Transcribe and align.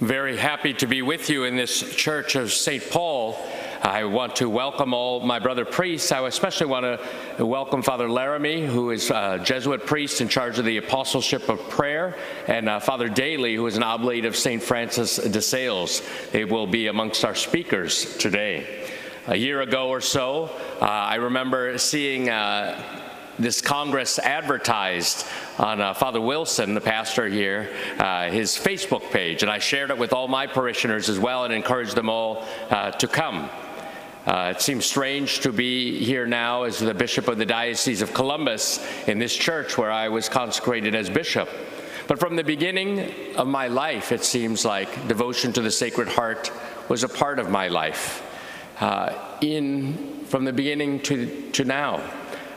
very 0.00 0.34
happy 0.34 0.72
to 0.72 0.86
be 0.86 1.02
with 1.02 1.28
you 1.28 1.44
in 1.44 1.56
this 1.56 1.94
church 1.94 2.34
of 2.34 2.50
St. 2.50 2.82
Paul. 2.90 3.38
I 3.82 4.04
want 4.04 4.36
to 4.36 4.48
welcome 4.48 4.94
all 4.94 5.20
my 5.20 5.38
brother 5.38 5.66
priests. 5.66 6.10
I 6.10 6.26
especially 6.26 6.68
want 6.68 7.00
to 7.36 7.44
welcome 7.44 7.82
Father 7.82 8.08
Laramie, 8.08 8.64
who 8.64 8.92
is 8.92 9.10
a 9.10 9.38
Jesuit 9.44 9.84
priest 9.84 10.22
in 10.22 10.28
charge 10.28 10.58
of 10.58 10.64
the 10.64 10.78
Apostleship 10.78 11.50
of 11.50 11.60
Prayer, 11.68 12.16
and 12.46 12.66
uh, 12.66 12.80
Father 12.80 13.10
Daly, 13.10 13.54
who 13.54 13.66
is 13.66 13.76
an 13.76 13.82
oblate 13.82 14.24
of 14.24 14.36
St. 14.36 14.62
Francis 14.62 15.16
de 15.16 15.42
Sales. 15.42 16.00
They 16.32 16.46
will 16.46 16.66
be 16.66 16.86
amongst 16.86 17.22
our 17.22 17.34
speakers 17.34 18.16
today. 18.16 18.88
A 19.26 19.36
year 19.36 19.60
ago 19.60 19.90
or 19.90 20.00
so, 20.00 20.50
uh, 20.80 20.84
I 20.86 21.16
remember 21.16 21.76
seeing 21.76 22.30
uh, 22.30 23.09
this 23.40 23.60
Congress 23.60 24.18
advertised 24.18 25.26
on 25.58 25.80
uh, 25.80 25.94
Father 25.94 26.20
Wilson, 26.20 26.74
the 26.74 26.80
pastor 26.80 27.26
here, 27.26 27.70
uh, 27.98 28.30
his 28.30 28.56
Facebook 28.56 29.10
page, 29.10 29.42
and 29.42 29.50
I 29.50 29.58
shared 29.58 29.90
it 29.90 29.98
with 29.98 30.12
all 30.12 30.28
my 30.28 30.46
parishioners 30.46 31.08
as 31.08 31.18
well 31.18 31.44
and 31.44 31.52
encouraged 31.52 31.94
them 31.94 32.10
all 32.10 32.46
uh, 32.68 32.90
to 32.92 33.08
come. 33.08 33.48
Uh, 34.26 34.52
it 34.54 34.60
seems 34.60 34.84
strange 34.84 35.40
to 35.40 35.52
be 35.52 36.04
here 36.04 36.26
now 36.26 36.64
as 36.64 36.78
the 36.78 36.92
bishop 36.92 37.26
of 37.26 37.38
the 37.38 37.46
Diocese 37.46 38.02
of 38.02 38.12
Columbus 38.12 38.86
in 39.08 39.18
this 39.18 39.34
church 39.34 39.78
where 39.78 39.90
I 39.90 40.08
was 40.08 40.28
consecrated 40.28 40.94
as 40.94 41.08
bishop. 41.08 41.48
But 42.06 42.20
from 42.20 42.36
the 42.36 42.44
beginning 42.44 43.34
of 43.36 43.46
my 43.46 43.68
life, 43.68 44.12
it 44.12 44.24
seems 44.24 44.64
like 44.64 45.08
devotion 45.08 45.52
to 45.54 45.62
the 45.62 45.70
Sacred 45.70 46.08
Heart 46.08 46.52
was 46.88 47.04
a 47.04 47.08
part 47.08 47.38
of 47.38 47.50
my 47.50 47.68
life. 47.68 48.26
Uh, 48.80 49.14
in 49.40 50.24
from 50.24 50.44
the 50.44 50.52
beginning 50.52 51.00
to, 51.00 51.50
to 51.50 51.64
now. 51.64 52.02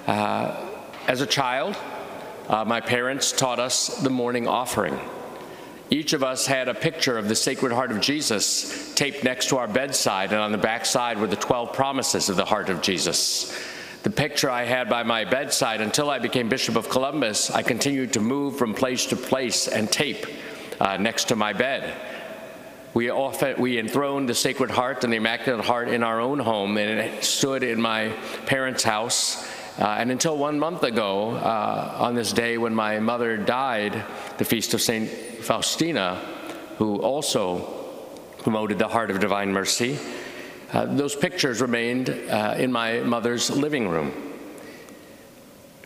Uh, 0.08 0.63
as 1.08 1.22
a 1.22 1.28
child, 1.28 1.78
uh, 2.48 2.66
my 2.66 2.82
parents 2.82 3.32
taught 3.32 3.60
us 3.60 3.88
the 4.02 4.10
morning 4.10 4.48
offering. 4.48 5.00
Each 5.90 6.14
of 6.14 6.24
us 6.24 6.48
had 6.48 6.70
a 6.70 6.74
picture 6.74 7.18
of 7.18 7.28
the 7.28 7.36
Sacred 7.36 7.72
Heart 7.72 7.92
of 7.92 8.02
Jesus 8.02 8.94
taped 8.96 9.24
next 9.24 9.50
to 9.50 9.58
our 9.58 9.68
bedside, 9.68 10.32
and 10.32 10.42
on 10.42 10.52
the 10.52 10.58
back 10.58 10.86
side 10.86 11.20
were 11.20 11.28
the 11.28 11.36
12 11.36 11.74
promises 11.74 12.30
of 12.30 12.36
the 12.36 12.46
Heart 12.46 12.70
of 12.70 12.82
Jesus. 12.82 13.58
The 14.04 14.10
picture 14.10 14.50
I 14.50 14.64
had 14.64 14.90
by 14.90 15.04
my 15.04 15.24
bedside 15.24 15.82
until 15.82 16.10
I 16.10 16.20
became 16.20 16.50
Bishop 16.50 16.76
of 16.76 16.90
Columbus, 16.90 17.52
I 17.52 17.64
continued 17.64 18.14
to 18.14 18.20
move 18.20 18.58
from 18.58 18.74
place 18.74 19.06
to 19.08 19.16
place 19.16 19.68
and 19.68 19.92
tape 19.92 20.26
uh, 20.80 20.98
next 20.98 21.26
to 21.26 21.36
my 21.36 21.54
bed. 21.54 21.96
We 22.94 23.10
often 23.10 23.60
we 23.60 23.80
enthroned 23.80 24.30
the 24.30 24.36
Sacred 24.36 24.72
Heart 24.72 25.04
and 25.04 25.14
the 25.14 25.18
Immaculate 25.18 25.66
Heart 25.66 25.90
in 25.90 26.04
our 26.04 26.20
own 26.20 26.40
home, 26.40 26.78
and 26.78 27.00
it 27.00 27.24
stood 27.24 27.64
in 27.64 27.82
my 27.82 28.10
parents' 28.46 28.84
house. 28.84 29.48
Uh, 29.80 29.88
and 29.98 30.12
until 30.12 30.38
one 30.38 30.60
month 30.60 30.84
ago, 30.84 31.32
uh, 31.32 31.98
on 32.00 32.14
this 32.14 32.32
day 32.32 32.58
when 32.58 32.76
my 32.76 33.00
mother 33.00 33.38
died, 33.38 34.04
the 34.38 34.46
feast 34.46 34.74
of 34.74 34.82
St. 34.82 35.10
Faustina, 35.10 36.16
who 36.78 37.02
also 37.02 37.60
promoted 38.40 38.78
the 38.78 38.88
heart 38.88 39.10
of 39.10 39.20
divine 39.20 39.52
mercy, 39.52 39.98
uh, 40.74 40.86
those 40.86 41.16
pictures 41.16 41.60
remained 41.60 42.10
uh, 42.10 42.56
in 42.58 42.72
my 42.72 43.00
mother's 43.00 43.50
living 43.50 43.88
room. 43.88 44.12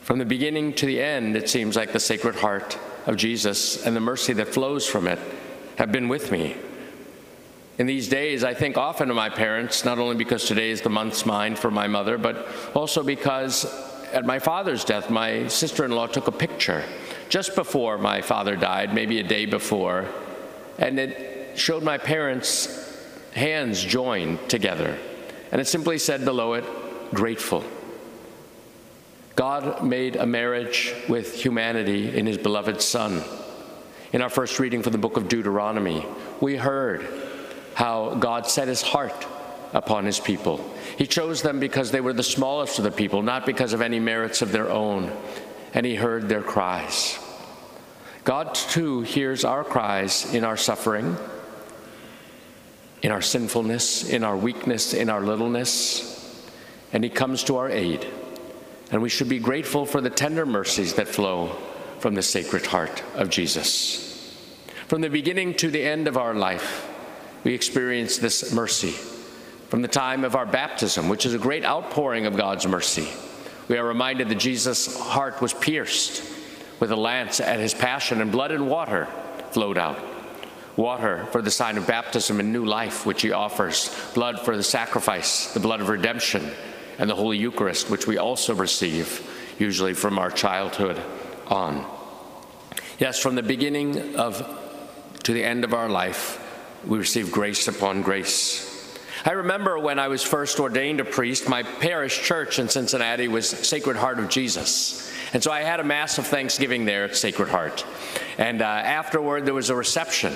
From 0.01 0.19
the 0.19 0.25
beginning 0.25 0.73
to 0.73 0.85
the 0.85 1.01
end, 1.01 1.35
it 1.35 1.49
seems 1.49 1.75
like 1.75 1.93
the 1.93 1.99
Sacred 1.99 2.35
Heart 2.35 2.77
of 3.05 3.15
Jesus 3.15 3.85
and 3.85 3.95
the 3.95 4.01
mercy 4.01 4.33
that 4.33 4.49
flows 4.49 4.85
from 4.87 5.07
it 5.07 5.19
have 5.77 5.91
been 5.91 6.07
with 6.09 6.31
me. 6.31 6.55
In 7.77 7.85
these 7.85 8.07
days, 8.07 8.43
I 8.43 8.55
think 8.55 8.75
often 8.75 9.09
of 9.11 9.15
my 9.15 9.29
parents, 9.29 9.85
not 9.85 9.99
only 9.99 10.15
because 10.15 10.45
today 10.45 10.71
is 10.71 10.81
the 10.81 10.89
month's 10.89 11.25
mind 11.25 11.59
for 11.59 11.69
my 11.69 11.87
mother, 11.87 12.17
but 12.17 12.47
also 12.73 13.03
because 13.03 13.65
at 14.11 14.25
my 14.25 14.39
father's 14.39 14.83
death, 14.83 15.11
my 15.11 15.47
sister 15.47 15.85
in 15.85 15.91
law 15.91 16.07
took 16.07 16.27
a 16.27 16.31
picture 16.31 16.83
just 17.29 17.55
before 17.55 17.97
my 17.99 18.21
father 18.21 18.55
died, 18.55 18.95
maybe 18.95 19.19
a 19.19 19.23
day 19.23 19.45
before, 19.45 20.07
and 20.79 20.97
it 20.97 21.59
showed 21.59 21.83
my 21.83 21.97
parents' 21.97 22.97
hands 23.33 23.83
joined 23.83 24.49
together. 24.49 24.97
And 25.51 25.61
it 25.61 25.67
simply 25.67 25.99
said 25.99 26.25
below 26.25 26.53
it, 26.53 26.65
grateful. 27.13 27.63
God 29.35 29.83
made 29.83 30.15
a 30.15 30.25
marriage 30.25 30.95
with 31.07 31.35
humanity 31.35 32.17
in 32.17 32.25
his 32.25 32.39
beloved 32.39 32.81
Son. 32.81 33.21
In 34.13 34.23
our 34.23 34.29
first 34.29 34.57
reading 34.57 34.81
from 34.81 34.93
the 34.93 34.97
book 34.97 35.15
of 35.15 35.27
Deuteronomy, 35.27 36.05
we 36.41 36.55
heard 36.55 37.07
how 37.77 38.15
God 38.15 38.47
set 38.47 38.67
his 38.67 38.81
heart 38.81 39.27
upon 39.71 40.03
his 40.03 40.19
people. 40.19 40.67
He 40.97 41.05
chose 41.05 41.43
them 41.43 41.59
because 41.59 41.91
they 41.91 42.01
were 42.01 42.11
the 42.11 42.23
smallest 42.23 42.79
of 42.79 42.85
the 42.85 42.89
people, 42.91 43.21
not 43.21 43.45
because 43.45 43.71
of 43.71 43.83
any 43.83 43.99
merits 43.99 44.41
of 44.41 44.51
their 44.51 44.71
own. 44.71 45.15
And 45.75 45.85
he 45.85 45.93
heard 45.93 46.27
their 46.27 46.41
cries. 46.41 47.19
God, 48.23 48.55
too, 48.55 49.01
hears 49.01 49.45
our 49.45 49.63
cries 49.63 50.33
in 50.33 50.43
our 50.43 50.57
suffering, 50.57 51.17
in 53.03 53.11
our 53.11 53.21
sinfulness, 53.21 54.09
in 54.09 54.23
our 54.23 54.35
weakness, 54.35 54.95
in 54.95 55.07
our 55.11 55.21
littleness, 55.21 56.43
and 56.91 57.03
He 57.03 57.11
comes 57.11 57.43
to 57.43 57.57
our 57.57 57.69
aid. 57.69 58.07
And 58.91 59.03
we 59.03 59.09
should 59.09 59.29
be 59.29 59.37
grateful 59.37 59.85
for 59.85 60.01
the 60.01 60.09
tender 60.09 60.47
mercies 60.47 60.95
that 60.95 61.07
flow 61.07 61.55
from 61.99 62.15
the 62.15 62.23
Sacred 62.23 62.65
Heart 62.65 63.03
of 63.13 63.29
Jesus. 63.29 64.35
From 64.87 65.01
the 65.01 65.09
beginning 65.09 65.53
to 65.57 65.69
the 65.69 65.83
end 65.83 66.07
of 66.07 66.17
our 66.17 66.33
life, 66.33 66.86
we 67.47 67.53
experience 67.53 68.17
this 68.17 68.51
mercy. 68.51 68.91
From 69.69 69.81
the 69.81 69.87
time 69.87 70.25
of 70.25 70.35
our 70.35 70.45
baptism, 70.45 71.07
which 71.07 71.25
is 71.25 71.33
a 71.33 71.39
great 71.39 71.63
outpouring 71.63 72.25
of 72.25 72.35
God's 72.35 72.67
mercy, 72.67 73.07
we 73.69 73.77
are 73.77 73.87
reminded 73.87 74.27
that 74.27 74.35
Jesus' 74.35 74.99
heart 74.99 75.41
was 75.41 75.53
pierced 75.53 76.21
with 76.81 76.91
a 76.91 76.97
lance 76.97 77.39
at 77.39 77.61
his 77.61 77.73
passion, 77.73 78.19
and 78.19 78.33
blood 78.33 78.51
and 78.51 78.69
water 78.69 79.07
flowed 79.51 79.77
out. 79.77 79.97
Water 80.75 81.25
for 81.31 81.41
the 81.41 81.49
sign 81.49 81.77
of 81.77 81.87
baptism 81.87 82.41
and 82.41 82.51
new 82.51 82.65
life, 82.65 83.05
which 83.05 83.21
he 83.21 83.31
offers, 83.31 83.97
blood 84.13 84.41
for 84.41 84.57
the 84.57 84.61
sacrifice, 84.61 85.53
the 85.53 85.61
blood 85.61 85.79
of 85.79 85.87
redemption, 85.87 86.51
and 86.99 87.09
the 87.09 87.15
Holy 87.15 87.37
Eucharist, 87.37 87.89
which 87.89 88.07
we 88.07 88.17
also 88.17 88.55
receive, 88.55 89.25
usually 89.57 89.93
from 89.93 90.19
our 90.19 90.31
childhood 90.31 91.01
on. 91.47 91.85
Yes, 92.99 93.17
from 93.17 93.35
the 93.35 93.41
beginning 93.41 94.17
of 94.17 94.45
to 95.23 95.31
the 95.31 95.45
end 95.45 95.63
of 95.63 95.73
our 95.73 95.87
life, 95.87 96.43
we 96.85 96.97
receive 96.97 97.31
grace 97.31 97.67
upon 97.67 98.01
grace. 98.01 98.67
I 99.25 99.31
remember 99.31 99.77
when 99.79 99.99
I 99.99 100.07
was 100.07 100.23
first 100.23 100.59
ordained 100.59 100.99
a 100.99 101.05
priest, 101.05 101.49
my 101.49 101.63
parish 101.63 102.23
church 102.23 102.59
in 102.59 102.69
Cincinnati 102.69 103.27
was 103.27 103.49
Sacred 103.49 103.97
Heart 103.97 104.19
of 104.19 104.29
Jesus. 104.29 105.11
And 105.33 105.43
so 105.43 105.51
I 105.51 105.61
had 105.61 105.79
a 105.79 105.83
mass 105.83 106.17
of 106.17 106.27
Thanksgiving 106.27 106.85
there 106.85 107.03
at 107.03 107.15
Sacred 107.15 107.49
Heart. 107.49 107.85
And 108.37 108.61
uh, 108.61 108.65
afterward, 108.65 109.45
there 109.45 109.53
was 109.53 109.69
a 109.69 109.75
reception. 109.75 110.33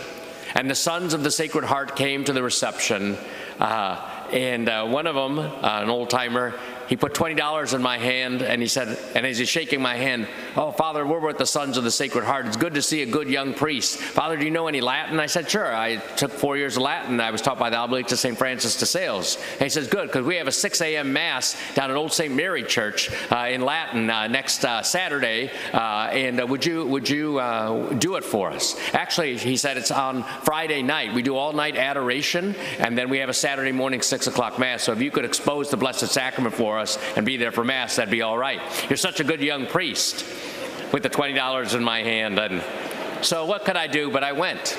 And 0.55 0.69
the 0.69 0.75
sons 0.75 1.13
of 1.13 1.23
the 1.23 1.31
Sacred 1.31 1.63
Heart 1.63 1.95
came 1.95 2.25
to 2.25 2.33
the 2.33 2.43
reception. 2.43 3.17
Uh, 3.59 4.27
and 4.33 4.67
uh, 4.67 4.85
one 4.85 5.07
of 5.07 5.15
them, 5.15 5.39
uh, 5.39 5.81
an 5.83 5.89
old 5.89 6.09
timer, 6.09 6.53
he 6.91 6.97
put 6.97 7.13
$20 7.13 7.73
in 7.73 7.81
my 7.81 7.97
hand 7.97 8.41
and 8.41 8.61
he 8.61 8.67
said, 8.67 8.99
and 9.15 9.25
as 9.25 9.37
he's 9.37 9.47
shaking 9.47 9.81
my 9.81 9.95
hand, 9.95 10.27
Oh, 10.57 10.73
Father, 10.73 11.07
we're 11.07 11.25
with 11.25 11.37
the 11.37 11.45
Sons 11.45 11.77
of 11.77 11.85
the 11.85 11.91
Sacred 11.91 12.25
Heart. 12.25 12.47
It's 12.47 12.57
good 12.57 12.73
to 12.73 12.81
see 12.81 13.01
a 13.01 13.05
good 13.05 13.29
young 13.29 13.53
priest. 13.53 13.97
Father, 13.97 14.35
do 14.35 14.43
you 14.43 14.51
know 14.51 14.67
any 14.67 14.81
Latin? 14.81 15.17
I 15.17 15.27
said, 15.27 15.49
Sure. 15.49 15.73
I 15.73 15.95
took 15.95 16.33
four 16.33 16.57
years 16.57 16.75
of 16.75 16.83
Latin. 16.83 17.21
I 17.21 17.31
was 17.31 17.41
taught 17.41 17.57
by 17.57 17.69
the 17.69 17.77
Oblates 17.77 18.11
of 18.11 18.19
St. 18.19 18.37
Francis 18.37 18.77
de 18.77 18.85
Sales. 18.85 19.37
And 19.53 19.61
he 19.61 19.69
says, 19.69 19.87
Good, 19.87 20.07
because 20.07 20.25
we 20.25 20.35
have 20.35 20.47
a 20.47 20.51
6 20.51 20.81
a.m. 20.81 21.13
Mass 21.13 21.55
down 21.73 21.89
at 21.89 21.95
Old 21.95 22.11
St. 22.11 22.35
Mary 22.35 22.63
Church 22.63 23.09
uh, 23.31 23.47
in 23.49 23.61
Latin 23.61 24.09
uh, 24.09 24.27
next 24.27 24.65
uh, 24.65 24.83
Saturday. 24.83 25.51
Uh, 25.71 26.09
and 26.11 26.41
uh, 26.41 26.45
would 26.45 26.65
you, 26.65 26.85
would 26.87 27.09
you 27.09 27.39
uh, 27.39 27.93
do 27.93 28.17
it 28.17 28.25
for 28.25 28.49
us? 28.49 28.75
Actually, 28.93 29.37
he 29.37 29.55
said, 29.55 29.77
It's 29.77 29.91
on 29.91 30.23
Friday 30.43 30.83
night. 30.83 31.13
We 31.13 31.21
do 31.21 31.37
all 31.37 31.53
night 31.53 31.77
adoration, 31.77 32.55
and 32.77 32.97
then 32.97 33.09
we 33.09 33.19
have 33.19 33.29
a 33.29 33.33
Saturday 33.33 33.71
morning 33.71 34.01
6 34.01 34.27
o'clock 34.27 34.59
Mass. 34.59 34.83
So 34.83 34.91
if 34.91 35.01
you 35.01 35.11
could 35.11 35.23
expose 35.23 35.71
the 35.71 35.77
Blessed 35.77 36.09
Sacrament 36.09 36.55
for 36.55 36.77
us 36.77 36.80
and 37.15 37.25
be 37.25 37.37
there 37.37 37.51
for 37.51 37.63
Mass, 37.63 37.95
that'd 37.95 38.11
be 38.11 38.21
all 38.21 38.37
right. 38.37 38.61
You're 38.89 38.97
such 38.97 39.19
a 39.19 39.23
good 39.23 39.41
young 39.41 39.67
priest 39.67 40.25
with 40.91 41.03
the 41.03 41.09
$20 41.09 41.75
in 41.75 41.83
my 41.83 41.99
hand. 42.03 42.39
And 42.39 42.63
so 43.23 43.45
what 43.45 43.65
could 43.65 43.77
I 43.77 43.87
do? 43.87 44.11
But 44.11 44.23
I 44.23 44.31
went. 44.31 44.77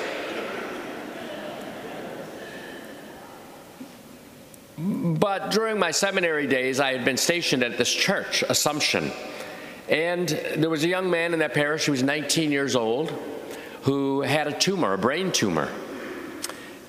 But 4.77 5.51
during 5.51 5.79
my 5.79 5.91
seminary 5.91 6.47
days, 6.47 6.79
I 6.79 6.91
had 6.91 7.05
been 7.05 7.17
stationed 7.17 7.63
at 7.63 7.77
this 7.77 7.91
church, 7.91 8.43
Assumption. 8.43 9.11
And 9.87 10.27
there 10.27 10.69
was 10.69 10.83
a 10.83 10.87
young 10.87 11.09
man 11.09 11.33
in 11.33 11.39
that 11.39 11.53
parish, 11.53 11.85
he 11.85 11.91
was 11.91 12.03
19 12.03 12.51
years 12.51 12.75
old, 12.75 13.09
who 13.83 14.21
had 14.21 14.47
a 14.47 14.57
tumor, 14.57 14.93
a 14.93 14.97
brain 14.97 15.31
tumor. 15.31 15.69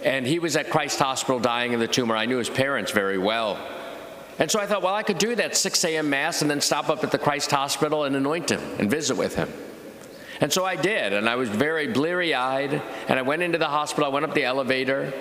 And 0.03 0.27
he 0.27 0.39
was 0.39 0.57
at 0.57 0.71
Christ 0.71 0.99
Hospital 0.99 1.41
dying 1.41 1.75
of 1.75 1.81
the 1.81 1.89
tumor. 1.89 2.17
I 2.17 2.27
knew 2.27 2.39
his 2.39 2.51
parents 2.51 2.91
very 2.91 3.19
well. 3.19 3.59
And 4.39 4.51
so 4.51 4.59
I 4.59 4.67
thought, 4.67 4.83
well, 4.83 4.95
I 4.95 5.03
could 5.03 5.19
do 5.19 5.37
that 5.37 5.57
6 5.57 5.85
a.m. 5.85 6.11
Mass 6.11 6.43
and 6.43 6.51
then 6.51 6.61
stop 6.61 6.89
up 6.89 7.05
at 7.05 7.13
the 7.13 7.19
Christ 7.19 7.51
Hospital 7.51 8.05
and 8.05 8.17
anoint 8.17 8.51
him 8.51 8.61
and 8.79 8.91
visit 8.91 9.17
with 9.17 9.37
him. 9.37 9.53
And 10.41 10.53
so 10.53 10.65
I 10.65 10.75
did, 10.75 11.13
and 11.13 11.29
I 11.29 11.37
was 11.37 11.49
very 11.49 11.87
bleary 11.87 12.35
eyed. 12.35 12.83
And 13.09 13.19
I 13.19 13.23
went 13.23 13.43
into 13.43 13.59
the 13.59 13.69
hospital, 13.69 14.07
I 14.11 14.13
went 14.13 14.25
up 14.25 14.35
the 14.35 14.45
elevator, 14.45 15.13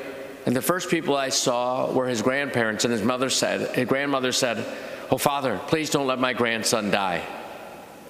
and 0.45 0.55
the 0.55 0.61
first 0.61 0.89
people 0.89 1.15
I 1.15 1.29
saw 1.29 1.91
were 1.91 2.07
his 2.07 2.21
grandparents. 2.21 2.83
And 2.83 2.91
his 2.91 3.03
mother 3.03 3.29
said, 3.29 3.75
his 3.75 3.87
grandmother 3.87 4.31
said, 4.31 4.65
Oh, 5.11 5.17
Father, 5.17 5.59
please 5.67 5.91
don't 5.91 6.07
let 6.07 6.19
my 6.19 6.33
grandson 6.33 6.89
die. 6.89 7.23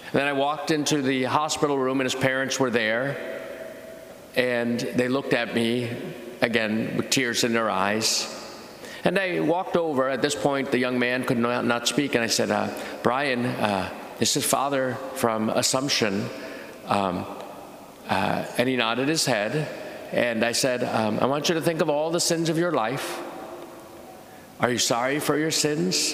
And 0.05 0.13
then 0.21 0.27
I 0.27 0.33
walked 0.33 0.71
into 0.71 1.01
the 1.01 1.23
hospital 1.23 1.77
room, 1.77 1.99
and 1.99 2.05
his 2.05 2.15
parents 2.15 2.59
were 2.59 2.69
there. 2.69 3.41
and 4.35 4.79
they 4.79 5.09
looked 5.09 5.33
at 5.33 5.53
me 5.53 5.89
again 6.41 6.97
with 6.97 7.09
tears 7.09 7.43
in 7.43 7.53
their 7.53 7.69
eyes. 7.69 8.42
And 9.03 9.19
I 9.19 9.41
walked 9.41 9.75
over. 9.75 10.09
At 10.09 10.21
this 10.21 10.35
point, 10.35 10.71
the 10.71 10.79
young 10.79 10.97
man 10.97 11.25
could 11.25 11.37
not, 11.37 11.65
not 11.65 11.87
speak, 11.87 12.15
and 12.15 12.23
I 12.23 12.27
said, 12.27 12.51
uh, 12.51 12.69
Brian, 13.03 13.45
uh, 13.45 13.89
this 14.17 14.37
is 14.37 14.45
Father 14.45 14.97
from 15.15 15.49
Assumption. 15.49 16.29
Um, 16.85 17.25
uh, 18.07 18.45
and 18.57 18.69
he 18.69 18.77
nodded 18.77 19.09
his 19.09 19.25
head, 19.25 19.67
and 20.11 20.43
I 20.43 20.53
said, 20.53 20.83
um, 20.83 21.19
I 21.19 21.25
want 21.25 21.49
you 21.49 21.55
to 21.55 21.61
think 21.61 21.81
of 21.81 21.89
all 21.89 22.11
the 22.11 22.19
sins 22.19 22.49
of 22.49 22.57
your 22.57 22.71
life. 22.71 23.21
Are 24.59 24.69
you 24.69 24.77
sorry 24.77 25.19
for 25.19 25.37
your 25.37 25.51
sins? 25.51 26.13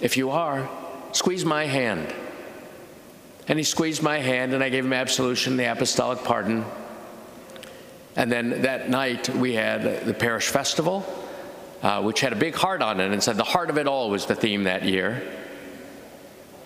If 0.00 0.16
you 0.16 0.30
are, 0.30 0.68
squeeze 1.12 1.44
my 1.44 1.64
hand. 1.66 2.14
And 3.48 3.58
he 3.58 3.64
squeezed 3.64 4.02
my 4.02 4.18
hand, 4.18 4.54
and 4.54 4.64
I 4.64 4.70
gave 4.70 4.84
him 4.84 4.92
absolution, 4.92 5.56
the 5.56 5.70
apostolic 5.70 6.24
pardon. 6.24 6.64
And 8.14 8.32
then 8.32 8.62
that 8.62 8.88
night, 8.88 9.28
we 9.28 9.54
had 9.54 10.06
the 10.06 10.14
parish 10.14 10.48
festival, 10.48 11.04
uh, 11.82 12.02
which 12.02 12.20
had 12.20 12.32
a 12.32 12.36
big 12.36 12.54
heart 12.54 12.82
on 12.82 13.00
it, 13.00 13.12
and 13.12 13.22
said 13.22 13.36
the 13.36 13.44
heart 13.44 13.70
of 13.70 13.78
it 13.78 13.86
all 13.86 14.10
was 14.10 14.26
the 14.26 14.34
theme 14.34 14.64
that 14.64 14.84
year. 14.84 15.22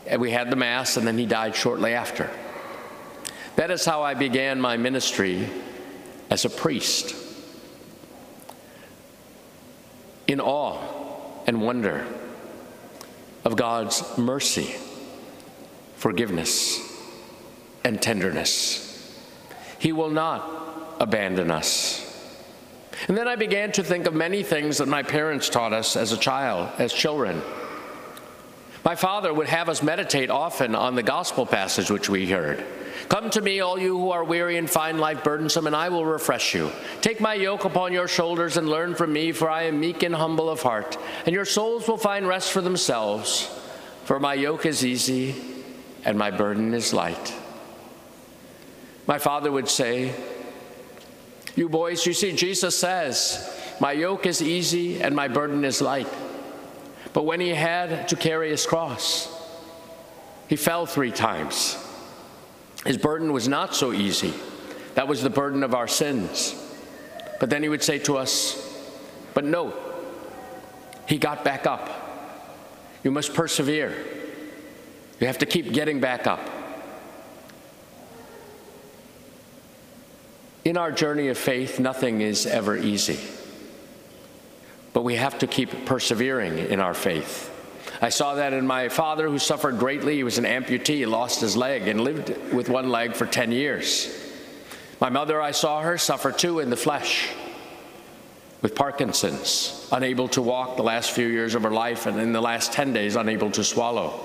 And 0.06 0.20
we 0.20 0.30
had 0.30 0.50
the 0.50 0.56
Mass, 0.56 0.96
and 0.96 1.06
then 1.06 1.18
he 1.18 1.26
died 1.26 1.54
shortly 1.54 1.94
after. 1.94 2.30
That 3.56 3.70
is 3.70 3.84
how 3.84 4.02
I 4.02 4.14
began 4.14 4.60
my 4.60 4.76
ministry 4.76 5.48
as 6.30 6.44
a 6.44 6.50
priest. 6.50 7.14
In 10.26 10.40
awe 10.40 10.78
and 11.46 11.60
wonder 11.60 12.06
of 13.44 13.56
God's 13.56 14.16
mercy, 14.16 14.74
forgiveness, 15.96 16.78
and 17.84 18.00
tenderness. 18.00 18.86
He 19.78 19.92
will 19.92 20.10
not 20.10 20.96
abandon 21.00 21.50
us. 21.50 22.06
And 23.08 23.16
then 23.16 23.28
I 23.28 23.36
began 23.36 23.72
to 23.72 23.82
think 23.82 24.06
of 24.06 24.14
many 24.14 24.42
things 24.42 24.78
that 24.78 24.88
my 24.88 25.02
parents 25.02 25.48
taught 25.48 25.72
us 25.72 25.96
as 25.96 26.12
a 26.12 26.16
child, 26.16 26.70
as 26.78 26.92
children. 26.92 27.42
My 28.84 28.94
father 28.94 29.32
would 29.32 29.48
have 29.48 29.68
us 29.68 29.82
meditate 29.82 30.30
often 30.30 30.74
on 30.74 30.94
the 30.94 31.02
gospel 31.02 31.44
passage 31.44 31.90
which 31.90 32.08
we 32.08 32.30
heard. 32.30 32.64
Come 33.08 33.28
to 33.30 33.40
me, 33.40 33.60
all 33.60 33.78
you 33.78 33.98
who 33.98 34.10
are 34.10 34.22
weary 34.22 34.56
and 34.56 34.70
find 34.70 35.00
life 35.00 35.24
burdensome, 35.24 35.66
and 35.66 35.74
I 35.74 35.88
will 35.88 36.04
refresh 36.04 36.54
you. 36.54 36.70
Take 37.00 37.20
my 37.20 37.34
yoke 37.34 37.64
upon 37.64 37.92
your 37.92 38.06
shoulders 38.06 38.56
and 38.56 38.68
learn 38.68 38.94
from 38.94 39.12
me, 39.12 39.32
for 39.32 39.50
I 39.50 39.64
am 39.64 39.80
meek 39.80 40.02
and 40.02 40.14
humble 40.14 40.48
of 40.48 40.62
heart, 40.62 40.96
and 41.26 41.34
your 41.34 41.44
souls 41.44 41.88
will 41.88 41.96
find 41.96 42.26
rest 42.28 42.52
for 42.52 42.60
themselves. 42.60 43.50
For 44.04 44.20
my 44.20 44.34
yoke 44.34 44.66
is 44.66 44.84
easy 44.84 45.34
and 46.04 46.18
my 46.18 46.30
burden 46.30 46.74
is 46.74 46.92
light. 46.92 47.34
My 49.06 49.18
father 49.18 49.52
would 49.52 49.68
say, 49.68 50.14
You 51.60 51.68
boys, 51.68 52.06
you 52.06 52.14
see, 52.14 52.32
Jesus 52.32 52.74
says, 52.74 53.54
My 53.80 53.92
yoke 53.92 54.24
is 54.24 54.40
easy 54.40 55.02
and 55.02 55.14
my 55.14 55.28
burden 55.28 55.62
is 55.62 55.82
light. 55.82 56.08
But 57.12 57.26
when 57.26 57.38
he 57.38 57.50
had 57.50 58.08
to 58.08 58.16
carry 58.16 58.48
his 58.48 58.64
cross, 58.64 59.28
he 60.48 60.56
fell 60.56 60.86
three 60.86 61.10
times. 61.10 61.76
His 62.86 62.96
burden 62.96 63.34
was 63.34 63.46
not 63.46 63.74
so 63.74 63.92
easy. 63.92 64.32
That 64.94 65.06
was 65.06 65.22
the 65.22 65.28
burden 65.28 65.62
of 65.62 65.74
our 65.74 65.86
sins. 65.86 66.54
But 67.40 67.50
then 67.50 67.62
he 67.62 67.68
would 67.68 67.82
say 67.82 67.98
to 67.98 68.16
us, 68.16 68.56
But 69.34 69.44
no, 69.44 69.74
he 71.06 71.18
got 71.18 71.44
back 71.44 71.66
up. 71.66 71.90
You 73.04 73.10
must 73.10 73.34
persevere. 73.34 73.94
You 75.20 75.26
have 75.26 75.36
to 75.36 75.46
keep 75.46 75.74
getting 75.74 76.00
back 76.00 76.26
up. 76.26 76.40
In 80.70 80.76
our 80.76 80.92
journey 80.92 81.26
of 81.26 81.36
faith, 81.36 81.80
nothing 81.80 82.20
is 82.20 82.46
ever 82.46 82.76
easy. 82.76 83.18
But 84.92 85.02
we 85.02 85.16
have 85.16 85.36
to 85.40 85.48
keep 85.48 85.84
persevering 85.84 86.58
in 86.58 86.78
our 86.78 86.94
faith. 86.94 87.50
I 88.00 88.10
saw 88.10 88.36
that 88.36 88.52
in 88.52 88.68
my 88.68 88.88
father, 88.88 89.28
who 89.28 89.40
suffered 89.40 89.80
greatly. 89.80 90.14
He 90.14 90.22
was 90.22 90.38
an 90.38 90.44
amputee, 90.44 91.08
lost 91.08 91.40
his 91.40 91.56
leg, 91.56 91.88
and 91.88 92.02
lived 92.02 92.52
with 92.52 92.68
one 92.68 92.88
leg 92.88 93.16
for 93.16 93.26
10 93.26 93.50
years. 93.50 94.16
My 95.00 95.10
mother, 95.10 95.42
I 95.42 95.50
saw 95.50 95.80
her 95.82 95.98
suffer 95.98 96.30
too 96.30 96.60
in 96.60 96.70
the 96.70 96.76
flesh 96.76 97.30
with 98.62 98.76
Parkinson's, 98.76 99.88
unable 99.90 100.28
to 100.28 100.40
walk 100.40 100.76
the 100.76 100.84
last 100.84 101.10
few 101.10 101.26
years 101.26 101.56
of 101.56 101.64
her 101.64 101.72
life, 101.72 102.06
and 102.06 102.16
in 102.20 102.32
the 102.32 102.40
last 102.40 102.72
10 102.72 102.92
days, 102.92 103.16
unable 103.16 103.50
to 103.50 103.64
swallow. 103.64 104.24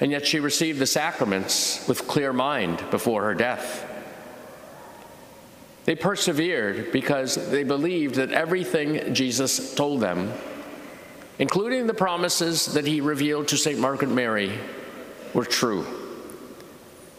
And 0.00 0.10
yet 0.10 0.26
she 0.26 0.40
received 0.40 0.78
the 0.78 0.86
sacraments 0.86 1.86
with 1.86 2.08
clear 2.08 2.32
mind 2.32 2.82
before 2.90 3.24
her 3.24 3.34
death. 3.34 3.90
They 5.84 5.94
persevered 5.96 6.92
because 6.92 7.50
they 7.50 7.64
believed 7.64 8.14
that 8.16 8.30
everything 8.30 9.14
Jesus 9.14 9.74
told 9.74 10.00
them 10.00 10.32
including 11.38 11.88
the 11.88 11.94
promises 11.94 12.66
that 12.74 12.86
he 12.86 13.00
revealed 13.00 13.48
to 13.48 13.56
St. 13.56 13.78
Margaret 13.78 14.10
Mary, 14.10 14.52
were 15.34 15.44
true. 15.44 15.84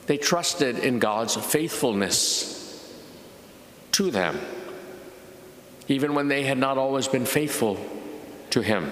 They 0.06 0.18
trusted 0.18 0.80
in 0.80 1.00
God's 1.00 1.36
faithfulness 1.36 2.94
to 3.94 4.12
them, 4.12 4.40
even 5.88 6.14
when 6.14 6.28
they 6.28 6.44
had 6.44 6.58
not 6.58 6.78
always 6.78 7.08
been 7.08 7.26
faithful 7.26 7.78
to 8.52 8.62
him. 8.62 8.92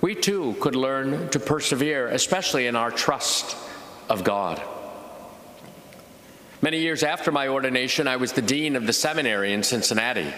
We 0.00 0.14
too 0.14 0.54
could 0.60 0.76
learn 0.76 1.30
to 1.30 1.40
persevere, 1.40 2.08
especially 2.08 2.66
in 2.66 2.76
our 2.76 2.90
trust 2.90 3.56
of 4.08 4.22
God. 4.22 4.62
Many 6.64 6.78
years 6.78 7.02
after 7.02 7.30
my 7.30 7.48
ordination, 7.48 8.08
I 8.08 8.16
was 8.16 8.32
the 8.32 8.40
dean 8.40 8.74
of 8.74 8.86
the 8.86 8.94
seminary 8.94 9.52
in 9.52 9.62
Cincinnati, 9.62 10.32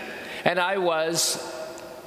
and 0.45 0.59
I 0.59 0.79
was 0.79 1.39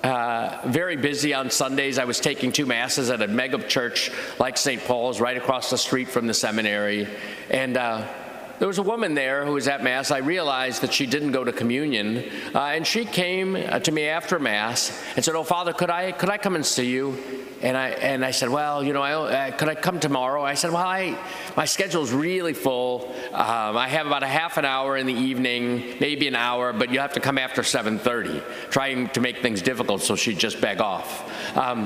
uh, 0.03 0.59
very 0.65 0.97
busy 0.97 1.33
on 1.33 1.49
Sundays. 1.49 1.97
I 1.97 2.03
was 2.03 2.19
taking 2.19 2.51
two 2.51 2.65
masses 2.65 3.09
at 3.11 3.21
a 3.21 3.29
mega 3.29 3.65
church 3.65 4.11
like 4.37 4.57
St. 4.57 4.83
Paul's 4.83 5.21
right 5.21 5.37
across 5.37 5.69
the 5.69 5.77
street 5.77 6.09
from 6.09 6.27
the 6.27 6.33
seminary. 6.33 7.07
And 7.49 7.77
uh, 7.77 8.09
there 8.59 8.67
was 8.67 8.77
a 8.77 8.83
woman 8.83 9.13
there 9.15 9.45
who 9.45 9.53
was 9.53 9.67
at 9.67 9.83
Mass. 9.83 10.11
I 10.11 10.19
realized 10.19 10.81
that 10.81 10.93
she 10.93 11.05
didn't 11.05 11.31
go 11.31 11.43
to 11.43 11.51
communion. 11.51 12.29
Uh, 12.53 12.59
and 12.59 12.85
she 12.85 13.05
came 13.05 13.55
uh, 13.55 13.79
to 13.79 13.91
me 13.91 14.05
after 14.05 14.37
Mass 14.37 15.01
and 15.15 15.23
said, 15.23 15.35
Oh, 15.35 15.43
Father, 15.43 15.73
could 15.73 15.89
I, 15.89 16.11
could 16.11 16.29
I 16.29 16.37
come 16.37 16.55
and 16.55 16.65
see 16.65 16.89
you? 16.89 17.17
And 17.61 17.75
I, 17.75 17.89
and 17.89 18.23
I 18.23 18.31
said, 18.31 18.49
well, 18.49 18.81
you 18.83 18.93
know, 18.93 19.01
I, 19.01 19.13
uh, 19.13 19.51
could 19.51 19.67
I 19.67 19.75
come 19.75 19.99
tomorrow? 19.99 20.41
I 20.41 20.53
said, 20.53 20.71
well, 20.71 20.85
I, 20.85 21.17
my 21.57 21.65
schedule's 21.65 22.13
really 22.13 22.53
full. 22.53 23.13
Um, 23.33 23.75
I 23.75 23.89
have 23.89 24.07
about 24.07 24.23
a 24.23 24.27
half 24.27 24.57
an 24.57 24.63
hour 24.63 24.95
in 24.95 25.05
the 25.05 25.13
evening, 25.13 25.97
maybe 25.99 26.29
an 26.29 26.35
hour, 26.35 26.71
but 26.71 26.89
you 26.89 26.99
have 27.01 27.13
to 27.13 27.19
come 27.19 27.37
after 27.37 27.61
7.30, 27.61 28.69
trying 28.69 29.09
to 29.09 29.19
make 29.19 29.41
things 29.41 29.61
difficult 29.61 30.01
so 30.01 30.15
she'd 30.15 30.39
just 30.39 30.61
beg 30.61 30.79
off. 30.79 31.57
Um, 31.57 31.83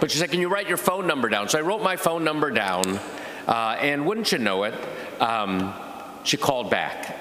but 0.00 0.10
she 0.10 0.16
said, 0.16 0.30
can 0.30 0.40
you 0.40 0.48
write 0.48 0.68
your 0.68 0.78
phone 0.78 1.06
number 1.06 1.28
down? 1.28 1.50
So 1.50 1.58
I 1.58 1.62
wrote 1.62 1.82
my 1.82 1.96
phone 1.96 2.24
number 2.24 2.50
down, 2.50 3.00
uh, 3.50 3.76
and 3.80 4.06
wouldn't 4.06 4.30
you 4.30 4.38
know 4.38 4.62
it, 4.62 4.74
um, 5.20 5.74
she 6.22 6.36
called 6.36 6.70
back 6.70 7.16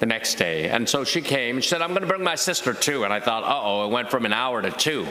the 0.00 0.06
next 0.06 0.34
day. 0.34 0.68
And 0.68 0.88
so 0.88 1.04
she 1.04 1.20
came 1.20 1.60
she 1.60 1.68
said, 1.68 1.80
I'm 1.80 1.90
going 1.90 2.02
to 2.02 2.08
bring 2.08 2.24
my 2.24 2.34
sister 2.34 2.74
too. 2.74 3.04
And 3.04 3.12
I 3.12 3.20
thought, 3.20 3.44
uh 3.44 3.60
oh, 3.62 3.86
it 3.86 3.92
went 3.92 4.10
from 4.10 4.26
an 4.26 4.32
hour 4.32 4.60
to 4.60 4.70
two. 4.70 5.06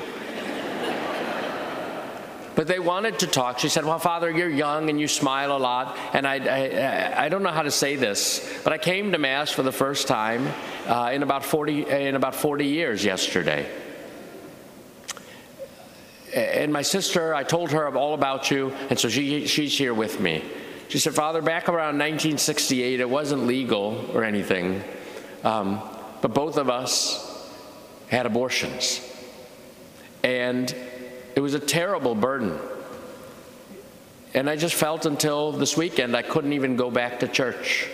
but 2.55 2.67
they 2.67 2.79
wanted 2.79 3.19
to 3.19 3.27
talk. 3.27 3.59
She 3.59 3.69
said, 3.69 3.85
Well, 3.85 3.99
Father, 3.99 4.29
you're 4.29 4.49
young 4.49 4.89
and 4.89 4.99
you 4.99 5.07
smile 5.07 5.55
a 5.55 5.59
lot. 5.59 5.97
And 6.13 6.27
I, 6.27 6.35
I, 6.35 7.25
I 7.25 7.29
don't 7.29 7.43
know 7.43 7.51
how 7.51 7.61
to 7.61 7.71
say 7.71 7.95
this, 7.95 8.61
but 8.63 8.73
I 8.73 8.77
came 8.77 9.13
to 9.13 9.17
Mass 9.17 9.51
for 9.51 9.63
the 9.63 9.71
first 9.71 10.07
time 10.07 10.45
uh, 10.87 11.11
in, 11.13 11.23
about 11.23 11.45
40, 11.45 11.89
in 11.89 12.15
about 12.15 12.35
40 12.35 12.65
years 12.65 13.05
yesterday. 13.05 13.69
And 16.39 16.71
my 16.71 16.83
sister, 16.83 17.35
I 17.35 17.43
told 17.43 17.71
her 17.71 17.93
all 17.95 18.13
about 18.13 18.49
you, 18.49 18.73
and 18.89 18.97
so 18.97 19.09
she, 19.09 19.45
she's 19.45 19.77
here 19.77 19.93
with 19.93 20.21
me. 20.21 20.43
She 20.87 20.97
said, 20.97 21.13
Father, 21.13 21.41
back 21.41 21.67
around 21.67 21.99
1968, 21.99 22.99
it 23.01 23.09
wasn't 23.09 23.45
legal 23.45 24.09
or 24.13 24.23
anything, 24.23 24.81
um, 25.43 25.81
but 26.21 26.33
both 26.33 26.57
of 26.57 26.69
us 26.69 27.25
had 28.07 28.25
abortions. 28.25 29.05
And 30.23 30.73
it 31.35 31.41
was 31.41 31.53
a 31.53 31.59
terrible 31.59 32.15
burden. 32.15 32.57
And 34.33 34.49
I 34.49 34.55
just 34.55 34.75
felt 34.75 35.05
until 35.05 35.51
this 35.51 35.75
weekend 35.75 36.15
I 36.15 36.21
couldn't 36.21 36.53
even 36.53 36.75
go 36.75 36.89
back 36.89 37.19
to 37.19 37.27
church. 37.27 37.87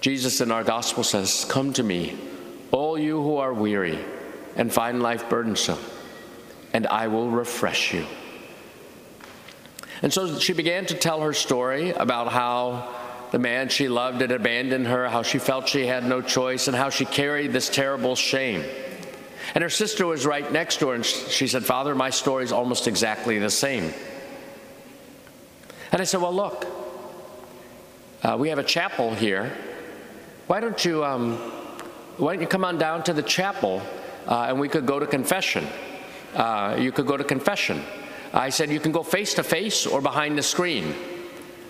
Jesus 0.00 0.40
in 0.40 0.52
our 0.52 0.62
gospel 0.62 1.02
says, 1.02 1.44
Come 1.48 1.72
to 1.72 1.82
me, 1.82 2.16
all 2.70 2.96
you 2.96 3.20
who 3.20 3.38
are 3.38 3.52
weary 3.52 3.98
and 4.54 4.72
find 4.72 5.02
life 5.02 5.28
burdensome, 5.28 5.78
and 6.76 6.86
I 6.88 7.08
will 7.08 7.30
refresh 7.30 7.94
you. 7.94 8.04
And 10.02 10.12
so 10.12 10.38
she 10.38 10.52
began 10.52 10.84
to 10.86 10.94
tell 10.94 11.22
her 11.22 11.32
story 11.32 11.92
about 11.92 12.30
how 12.30 12.94
the 13.30 13.38
man 13.38 13.70
she 13.70 13.88
loved 13.88 14.20
had 14.20 14.30
abandoned 14.30 14.86
her, 14.86 15.08
how 15.08 15.22
she 15.22 15.38
felt 15.38 15.70
she 15.70 15.86
had 15.86 16.04
no 16.04 16.20
choice, 16.20 16.68
and 16.68 16.76
how 16.76 16.90
she 16.90 17.06
carried 17.06 17.54
this 17.54 17.70
terrible 17.70 18.14
shame. 18.14 18.62
And 19.54 19.62
her 19.62 19.70
sister 19.70 20.04
was 20.04 20.26
right 20.26 20.52
next 20.52 20.80
to 20.80 20.88
her, 20.88 20.94
and 20.94 21.06
she 21.06 21.48
said, 21.48 21.64
Father, 21.64 21.94
my 21.94 22.10
story 22.10 22.44
is 22.44 22.52
almost 22.52 22.86
exactly 22.86 23.38
the 23.38 23.48
same. 23.48 23.94
And 25.92 26.02
I 26.02 26.04
said, 26.04 26.20
Well, 26.20 26.34
look, 26.34 26.66
uh, 28.22 28.36
we 28.38 28.50
have 28.50 28.58
a 28.58 28.64
chapel 28.64 29.14
here. 29.14 29.50
Why 30.46 30.60
don't 30.60 30.84
you, 30.84 31.02
um, 31.06 31.38
why 32.18 32.34
don't 32.34 32.42
you 32.42 32.48
come 32.48 32.66
on 32.66 32.76
down 32.76 33.02
to 33.04 33.14
the 33.14 33.22
chapel 33.22 33.80
uh, 34.26 34.48
and 34.50 34.60
we 34.60 34.68
could 34.68 34.84
go 34.84 34.98
to 34.98 35.06
confession? 35.06 35.66
Uh, 36.36 36.76
you 36.78 36.92
could 36.92 37.06
go 37.06 37.16
to 37.16 37.24
confession. 37.24 37.82
I 38.32 38.50
said, 38.50 38.70
You 38.70 38.80
can 38.80 38.92
go 38.92 39.02
face 39.02 39.34
to 39.34 39.42
face 39.42 39.86
or 39.86 40.00
behind 40.00 40.36
the 40.36 40.42
screen. 40.42 40.94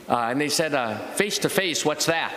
Uh, 0.08 0.28
and 0.30 0.40
they 0.40 0.48
said, 0.48 0.74
Face 1.14 1.38
to 1.38 1.48
face, 1.48 1.84
what's 1.84 2.06
that? 2.06 2.34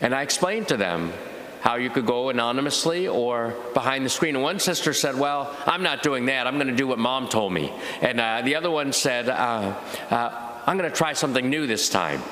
And 0.00 0.14
I 0.14 0.22
explained 0.22 0.68
to 0.68 0.76
them 0.76 1.12
how 1.60 1.74
you 1.76 1.90
could 1.90 2.06
go 2.06 2.30
anonymously 2.30 3.08
or 3.08 3.54
behind 3.74 4.04
the 4.06 4.08
screen. 4.08 4.36
And 4.36 4.42
one 4.42 4.58
sister 4.58 4.94
said, 4.94 5.18
Well, 5.18 5.54
I'm 5.66 5.82
not 5.82 6.02
doing 6.02 6.26
that. 6.26 6.46
I'm 6.46 6.54
going 6.54 6.68
to 6.68 6.76
do 6.76 6.86
what 6.86 6.98
mom 6.98 7.28
told 7.28 7.52
me. 7.52 7.72
And 8.00 8.20
uh, 8.20 8.42
the 8.42 8.54
other 8.54 8.70
one 8.70 8.92
said, 8.92 9.28
uh, 9.28 9.74
uh, 10.10 10.60
I'm 10.66 10.78
going 10.78 10.90
to 10.90 10.96
try 10.96 11.12
something 11.12 11.50
new 11.50 11.66
this 11.66 11.88
time. 11.88 12.22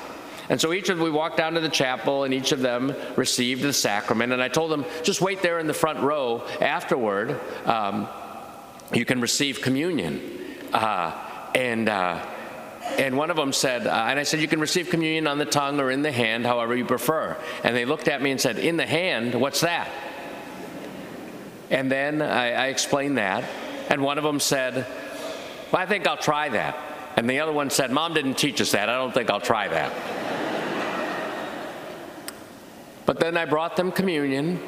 And 0.49 0.61
so 0.61 0.71
each 0.71 0.87
of 0.89 0.99
we 0.99 1.11
walked 1.11 1.35
down 1.35 1.53
to 1.55 1.59
the 1.59 1.69
chapel, 1.69 2.23
and 2.23 2.33
each 2.33 2.53
of 2.53 2.61
them 2.61 2.95
received 3.17 3.63
the 3.63 3.73
sacrament. 3.73 4.31
And 4.31 4.41
I 4.41 4.47
told 4.47 4.71
them, 4.71 4.85
just 5.03 5.19
wait 5.19 5.41
there 5.41 5.59
in 5.59 5.67
the 5.67 5.73
front 5.73 5.99
row. 5.99 6.41
Afterward, 6.61 7.37
um, 7.65 8.07
you 8.93 9.05
can 9.05 9.21
receive 9.21 9.61
communion. 9.61 10.21
Uh, 10.73 11.13
and 11.55 11.89
uh, 11.89 12.25
and 12.97 13.17
one 13.17 13.29
of 13.29 13.35
them 13.35 13.51
said, 13.53 13.85
uh, 13.85 13.91
and 13.91 14.17
I 14.17 14.23
said, 14.23 14.39
you 14.39 14.47
can 14.47 14.59
receive 14.59 14.89
communion 14.89 15.27
on 15.27 15.37
the 15.37 15.45
tongue 15.45 15.79
or 15.79 15.91
in 15.91 16.01
the 16.01 16.11
hand, 16.11 16.45
however 16.45 16.75
you 16.75 16.85
prefer. 16.85 17.37
And 17.63 17.75
they 17.75 17.85
looked 17.85 18.07
at 18.07 18.21
me 18.21 18.31
and 18.31 18.39
said, 18.39 18.57
in 18.57 18.77
the 18.77 18.85
hand, 18.85 19.35
what's 19.35 19.61
that? 19.61 19.91
And 21.69 21.91
then 21.91 22.21
I, 22.21 22.53
I 22.53 22.67
explained 22.67 23.17
that. 23.17 23.43
And 23.89 24.01
one 24.01 24.17
of 24.17 24.23
them 24.23 24.39
said, 24.39 24.87
well, 25.71 25.81
I 25.81 25.85
think 25.85 26.07
I'll 26.07 26.17
try 26.17 26.49
that. 26.49 26.77
And 27.17 27.29
the 27.29 27.39
other 27.39 27.51
one 27.51 27.69
said, 27.69 27.91
Mom 27.91 28.13
didn't 28.13 28.35
teach 28.35 28.61
us 28.61 28.71
that. 28.71 28.89
I 28.89 28.97
don't 28.97 29.13
think 29.13 29.29
I'll 29.29 29.41
try 29.41 29.67
that. 29.67 29.93
but 33.05 33.19
then 33.19 33.35
I 33.37 33.45
brought 33.45 33.75
them 33.75 33.91
communion, 33.91 34.59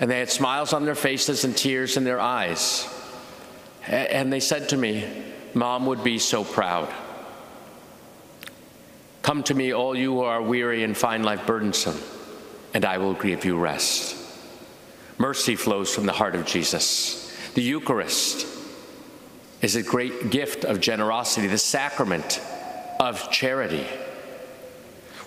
and 0.00 0.10
they 0.10 0.18
had 0.18 0.30
smiles 0.30 0.72
on 0.72 0.84
their 0.84 0.94
faces 0.94 1.44
and 1.44 1.56
tears 1.56 1.96
in 1.96 2.04
their 2.04 2.20
eyes. 2.20 2.88
And 3.86 4.32
they 4.32 4.40
said 4.40 4.68
to 4.70 4.76
me, 4.76 5.08
Mom 5.54 5.86
would 5.86 6.04
be 6.04 6.18
so 6.18 6.44
proud. 6.44 6.92
Come 9.22 9.42
to 9.44 9.54
me, 9.54 9.72
all 9.72 9.96
you 9.96 10.14
who 10.14 10.20
are 10.22 10.42
weary 10.42 10.82
and 10.82 10.96
find 10.96 11.24
life 11.24 11.46
burdensome, 11.46 11.98
and 12.74 12.84
I 12.84 12.98
will 12.98 13.14
give 13.14 13.44
you 13.44 13.58
rest. 13.58 14.16
Mercy 15.18 15.54
flows 15.54 15.94
from 15.94 16.06
the 16.06 16.12
heart 16.12 16.34
of 16.34 16.46
Jesus. 16.46 17.32
The 17.54 17.62
Eucharist 17.62 18.46
is 19.60 19.76
a 19.76 19.82
great 19.82 20.30
gift 20.30 20.64
of 20.64 20.80
generosity, 20.80 21.46
the 21.46 21.58
sacrament 21.58 22.40
of 22.98 23.30
charity. 23.30 23.86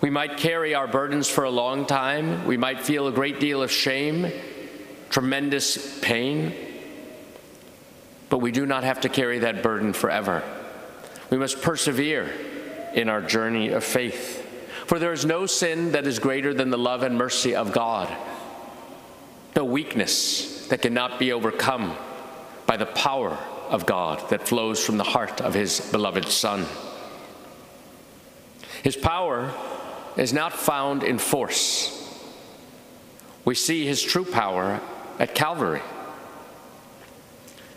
We 0.01 0.09
might 0.09 0.37
carry 0.37 0.75
our 0.75 0.87
burdens 0.87 1.29
for 1.29 1.45
a 1.45 1.49
long 1.49 1.85
time. 1.85 2.45
We 2.45 2.57
might 2.57 2.81
feel 2.81 3.07
a 3.07 3.11
great 3.11 3.39
deal 3.39 3.63
of 3.63 3.71
shame, 3.71 4.31
tremendous 5.09 5.99
pain, 6.01 6.53
but 8.29 8.39
we 8.39 8.51
do 8.51 8.65
not 8.65 8.83
have 8.83 9.01
to 9.01 9.09
carry 9.09 9.39
that 9.39 9.63
burden 9.63 9.93
forever. 9.93 10.43
We 11.29 11.37
must 11.37 11.61
persevere 11.61 12.31
in 12.93 13.09
our 13.09 13.21
journey 13.21 13.69
of 13.69 13.83
faith. 13.83 14.41
For 14.85 14.99
there 14.99 15.13
is 15.13 15.25
no 15.25 15.45
sin 15.45 15.91
that 15.93 16.05
is 16.07 16.19
greater 16.19 16.53
than 16.53 16.69
the 16.69 16.77
love 16.77 17.03
and 17.03 17.17
mercy 17.17 17.55
of 17.55 17.71
God, 17.71 18.15
no 19.55 19.65
weakness 19.65 20.67
that 20.67 20.81
cannot 20.81 21.19
be 21.19 21.33
overcome 21.33 21.95
by 22.65 22.77
the 22.77 22.85
power 22.85 23.37
of 23.69 23.85
God 23.85 24.29
that 24.29 24.47
flows 24.47 24.83
from 24.83 24.97
the 24.97 25.03
heart 25.03 25.41
of 25.41 25.53
His 25.53 25.79
beloved 25.91 26.27
Son. 26.27 26.65
His 28.83 28.95
power 28.95 29.51
is 30.17 30.33
not 30.33 30.53
found 30.53 31.03
in 31.03 31.17
force. 31.17 31.91
We 33.43 33.55
see 33.55 33.85
His 33.85 34.01
true 34.01 34.25
power 34.25 34.79
at 35.19 35.33
Calvary. 35.33 35.81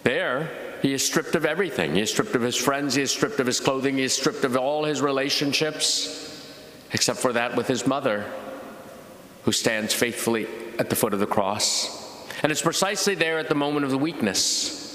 There, 0.04 0.50
he 0.82 0.92
is 0.92 1.04
stripped 1.04 1.34
of 1.34 1.44
everything. 1.44 1.94
He 1.94 2.00
is 2.02 2.10
stripped 2.10 2.34
of 2.34 2.42
his 2.42 2.56
friends, 2.56 2.94
he 2.94 3.02
is 3.02 3.10
stripped 3.10 3.40
of 3.40 3.46
his 3.46 3.60
clothing, 3.60 3.98
he 3.98 4.04
is 4.04 4.12
stripped 4.12 4.44
of 4.44 4.56
all 4.56 4.84
his 4.84 5.02
relationships, 5.02 6.46
except 6.92 7.18
for 7.18 7.32
that 7.32 7.56
with 7.56 7.66
his 7.66 7.86
mother, 7.86 8.24
who 9.44 9.52
stands 9.52 9.92
faithfully 9.92 10.46
at 10.78 10.90
the 10.90 10.96
foot 10.96 11.12
of 11.12 11.20
the 11.20 11.26
cross. 11.26 11.96
And 12.42 12.52
it's 12.52 12.62
precisely 12.62 13.14
there 13.14 13.38
at 13.38 13.48
the 13.48 13.54
moment 13.54 13.84
of 13.84 13.90
the 13.90 13.98
weakness 13.98 14.86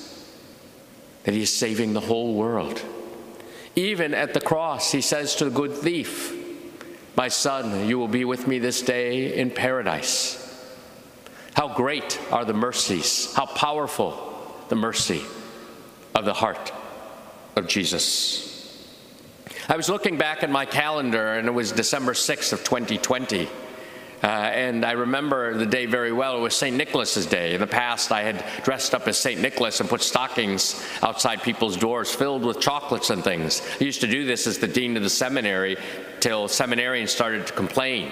that 1.24 1.34
he 1.34 1.42
is 1.42 1.54
saving 1.54 1.94
the 1.94 2.00
whole 2.00 2.34
world. 2.34 2.82
Even 3.76 4.14
at 4.14 4.34
the 4.34 4.42
cross, 4.42 4.92
he 4.92 5.02
says 5.02 5.36
to 5.36 5.46
the 5.46 5.52
good 5.52 5.74
thief, 5.74 6.36
My 7.16 7.28
son, 7.28 7.88
you 7.88 7.98
will 7.98 8.08
be 8.08 8.26
with 8.26 8.48
me 8.48 8.60
this 8.60 8.82
day 8.82 9.36
in 9.38 9.50
paradise. 9.50 10.40
How 11.56 11.74
great 11.74 12.20
are 12.32 12.46
the 12.46 12.54
mercies, 12.54 13.34
how 13.34 13.46
powerful 13.46 14.33
the 14.74 14.80
mercy 14.80 15.22
of 16.16 16.26
the 16.26 16.34
heart 16.34 16.74
of 17.56 17.68
Jesus. 17.68 18.76
I 19.70 19.78
was 19.78 19.88
looking 19.88 20.18
back 20.18 20.42
at 20.42 20.50
my 20.50 20.66
calendar, 20.66 21.34
and 21.36 21.48
it 21.48 21.52
was 21.52 21.72
December 21.72 22.14
6th 22.14 22.54
of 22.54 22.64
2020. 22.64 23.48
Uh, 24.24 24.26
and 24.26 24.84
I 24.84 24.94
remember 24.94 25.56
the 25.56 25.68
day 25.68 25.86
very 25.86 26.12
well. 26.12 26.40
It 26.40 26.42
was 26.42 26.56
St. 26.56 26.76
Nicholas's 26.76 27.28
Day. 27.28 27.54
In 27.54 27.62
the 27.62 27.68
past, 27.68 28.12
I 28.12 28.24
had 28.24 28.44
dressed 28.64 28.96
up 28.96 29.08
as 29.08 29.16
St. 29.16 29.40
Nicholas 29.40 29.80
and 29.80 29.88
put 29.88 30.02
stockings 30.02 30.84
outside 31.04 31.44
people's 31.44 31.78
doors 31.78 32.12
filled 32.12 32.44
with 32.44 32.60
chocolates 32.60 33.12
and 33.12 33.24
things. 33.24 33.62
I 33.80 33.84
used 33.84 34.02
to 34.02 34.08
do 34.08 34.26
this 34.26 34.48
as 34.48 34.58
the 34.58 34.68
dean 34.68 34.98
of 34.98 35.04
the 35.04 35.10
seminary 35.12 35.78
till 36.20 36.48
seminarians 36.48 37.10
started 37.10 37.46
to 37.46 37.54
complain. 37.54 38.12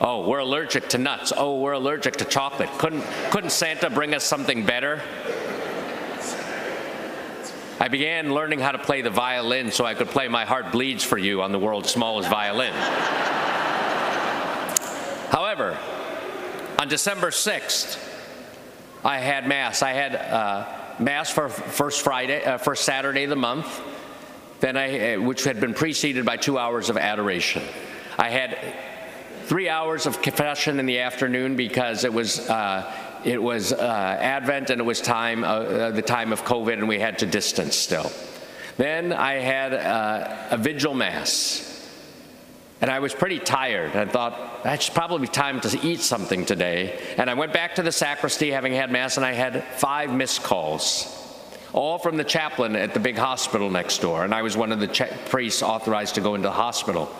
Oh, 0.00 0.28
we're 0.28 0.38
allergic 0.38 0.88
to 0.90 0.98
nuts. 0.98 1.32
Oh, 1.36 1.58
we're 1.58 1.72
allergic 1.72 2.14
to 2.18 2.24
chocolate. 2.26 2.70
Couldn't, 2.78 3.02
couldn't 3.32 3.50
Santa 3.50 3.90
bring 3.90 4.14
us 4.14 4.22
something 4.22 4.64
better? 4.64 5.02
I 7.86 7.88
began 7.88 8.34
learning 8.34 8.58
how 8.58 8.72
to 8.72 8.80
play 8.80 9.00
the 9.02 9.10
violin 9.10 9.70
so 9.70 9.84
I 9.84 9.94
could 9.94 10.08
play 10.08 10.26
My 10.26 10.44
Heart 10.44 10.72
Bleeds 10.72 11.04
for 11.04 11.16
You 11.16 11.40
on 11.42 11.52
the 11.52 11.58
world's 11.60 11.88
smallest 11.88 12.28
violin. 12.28 12.72
However, 15.30 15.78
on 16.80 16.88
December 16.88 17.30
6th, 17.30 17.96
I 19.04 19.18
had 19.18 19.46
Mass. 19.46 19.82
I 19.82 19.92
had 19.92 20.16
uh, 20.16 20.66
Mass 20.98 21.30
for 21.30 21.48
first 21.48 22.02
Friday, 22.02 22.42
uh, 22.42 22.58
first 22.58 22.84
Saturday 22.84 23.22
of 23.22 23.30
the 23.30 23.36
month, 23.36 23.80
then 24.58 24.76
I, 24.76 25.12
uh, 25.12 25.20
which 25.20 25.44
had 25.44 25.60
been 25.60 25.72
preceded 25.72 26.24
by 26.24 26.38
two 26.38 26.58
hours 26.58 26.90
of 26.90 26.96
adoration. 26.96 27.62
I 28.18 28.30
had 28.30 28.74
three 29.44 29.68
hours 29.68 30.06
of 30.06 30.20
confession 30.22 30.80
in 30.80 30.86
the 30.86 30.98
afternoon 30.98 31.54
because 31.54 32.02
it 32.02 32.12
was 32.12 32.50
uh, 32.50 32.92
it 33.24 33.42
was 33.42 33.72
uh, 33.72 34.18
Advent 34.20 34.70
and 34.70 34.80
it 34.80 34.84
was 34.84 35.00
time, 35.00 35.44
uh, 35.44 35.46
uh, 35.46 35.90
the 35.90 36.02
time 36.02 36.32
of 36.32 36.44
COVID, 36.44 36.74
and 36.74 36.88
we 36.88 36.98
had 36.98 37.18
to 37.20 37.26
distance 37.26 37.76
still. 37.76 38.10
Then 38.76 39.12
I 39.12 39.34
had 39.34 39.72
a 39.72 40.56
vigil 40.58 40.94
mass. 40.94 41.72
And 42.80 42.90
I 42.90 42.98
was 42.98 43.14
pretty 43.14 43.38
tired. 43.38 43.96
I 43.96 44.04
thought, 44.04 44.60
it's 44.66 44.90
probably 44.90 45.28
time 45.28 45.60
to 45.62 45.86
eat 45.86 46.00
something 46.00 46.44
today. 46.44 47.00
And 47.16 47.30
I 47.30 47.34
went 47.34 47.54
back 47.54 47.76
to 47.76 47.82
the 47.82 47.92
sacristy 47.92 48.50
having 48.50 48.74
had 48.74 48.90
Mass, 48.90 49.16
and 49.16 49.24
I 49.24 49.32
had 49.32 49.64
five 49.64 50.12
missed 50.12 50.42
calls, 50.42 51.10
all 51.72 51.98
from 51.98 52.18
the 52.18 52.24
chaplain 52.24 52.76
at 52.76 52.92
the 52.92 53.00
big 53.00 53.16
hospital 53.16 53.70
next 53.70 54.02
door. 54.02 54.24
And 54.24 54.34
I 54.34 54.42
was 54.42 54.58
one 54.58 54.72
of 54.72 54.80
the 54.80 55.08
priests 55.30 55.62
authorized 55.62 56.16
to 56.16 56.20
go 56.20 56.34
into 56.34 56.48
the 56.48 56.54
hospital. 56.54 57.10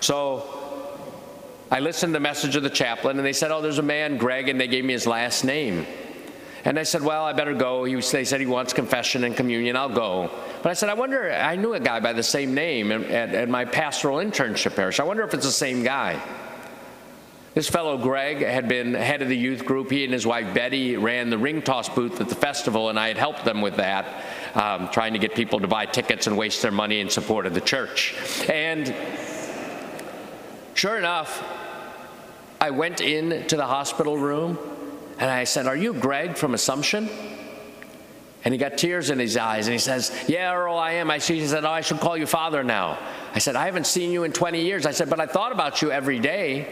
So 0.00 0.71
I 1.72 1.80
listened 1.80 2.12
to 2.12 2.18
the 2.18 2.20
message 2.20 2.54
of 2.54 2.62
the 2.62 2.68
chaplain, 2.68 3.16
and 3.16 3.24
they 3.26 3.32
said, 3.32 3.50
Oh, 3.50 3.62
there's 3.62 3.78
a 3.78 3.82
man, 3.82 4.18
Greg, 4.18 4.50
and 4.50 4.60
they 4.60 4.68
gave 4.68 4.84
me 4.84 4.92
his 4.92 5.06
last 5.06 5.42
name. 5.42 5.86
And 6.66 6.78
I 6.78 6.82
said, 6.82 7.00
Well, 7.00 7.24
I 7.24 7.32
better 7.32 7.54
go. 7.54 7.84
He 7.84 7.96
was, 7.96 8.10
they 8.10 8.26
said 8.26 8.40
he 8.40 8.46
wants 8.46 8.74
confession 8.74 9.24
and 9.24 9.34
communion. 9.34 9.74
I'll 9.74 9.88
go. 9.88 10.30
But 10.62 10.68
I 10.68 10.74
said, 10.74 10.90
I 10.90 10.94
wonder, 10.94 11.32
I 11.32 11.56
knew 11.56 11.72
a 11.72 11.80
guy 11.80 11.98
by 11.98 12.12
the 12.12 12.22
same 12.22 12.52
name 12.52 12.92
at, 12.92 13.34
at 13.34 13.48
my 13.48 13.64
pastoral 13.64 14.18
internship 14.18 14.76
parish. 14.76 15.00
I 15.00 15.04
wonder 15.04 15.22
if 15.22 15.32
it's 15.32 15.46
the 15.46 15.50
same 15.50 15.82
guy. 15.82 16.22
This 17.54 17.70
fellow, 17.70 17.96
Greg, 17.96 18.42
had 18.42 18.68
been 18.68 18.92
head 18.92 19.22
of 19.22 19.28
the 19.28 19.36
youth 19.36 19.64
group. 19.64 19.90
He 19.90 20.04
and 20.04 20.12
his 20.12 20.26
wife, 20.26 20.52
Betty, 20.52 20.98
ran 20.98 21.30
the 21.30 21.38
ring 21.38 21.62
toss 21.62 21.88
booth 21.88 22.20
at 22.20 22.28
the 22.28 22.34
festival, 22.34 22.90
and 22.90 22.98
I 22.98 23.08
had 23.08 23.16
helped 23.16 23.46
them 23.46 23.62
with 23.62 23.76
that, 23.76 24.24
um, 24.54 24.90
trying 24.90 25.14
to 25.14 25.18
get 25.18 25.34
people 25.34 25.58
to 25.60 25.68
buy 25.68 25.86
tickets 25.86 26.26
and 26.26 26.36
waste 26.36 26.60
their 26.60 26.70
money 26.70 27.00
in 27.00 27.08
support 27.08 27.46
of 27.46 27.54
the 27.54 27.62
church. 27.62 28.14
And 28.50 28.94
sure 30.74 30.98
enough, 30.98 31.42
I 32.62 32.70
went 32.70 33.00
in 33.00 33.44
to 33.48 33.56
the 33.56 33.66
hospital 33.66 34.16
room 34.16 34.56
and 35.18 35.28
I 35.28 35.42
said, 35.42 35.66
Are 35.66 35.74
you 35.74 35.92
Greg 35.92 36.36
from 36.36 36.54
Assumption? 36.54 37.10
And 38.44 38.54
he 38.54 38.58
got 38.58 38.78
tears 38.78 39.10
in 39.10 39.18
his 39.18 39.36
eyes 39.36 39.66
and 39.66 39.72
he 39.72 39.80
says, 39.80 40.12
Yeah, 40.28 40.54
Earl, 40.54 40.76
I 40.76 40.92
am. 40.92 41.10
I 41.10 41.18
see. 41.18 41.40
He 41.40 41.46
said, 41.48 41.64
Oh, 41.64 41.70
I 41.70 41.80
should 41.80 41.98
call 41.98 42.16
you 42.16 42.24
father 42.24 42.62
now. 42.62 43.00
I 43.34 43.40
said, 43.40 43.56
I 43.56 43.64
haven't 43.64 43.88
seen 43.88 44.12
you 44.12 44.22
in 44.22 44.30
20 44.30 44.62
years. 44.62 44.86
I 44.86 44.92
said, 44.92 45.10
But 45.10 45.18
I 45.18 45.26
thought 45.26 45.50
about 45.50 45.82
you 45.82 45.90
every 45.90 46.20
day. 46.20 46.68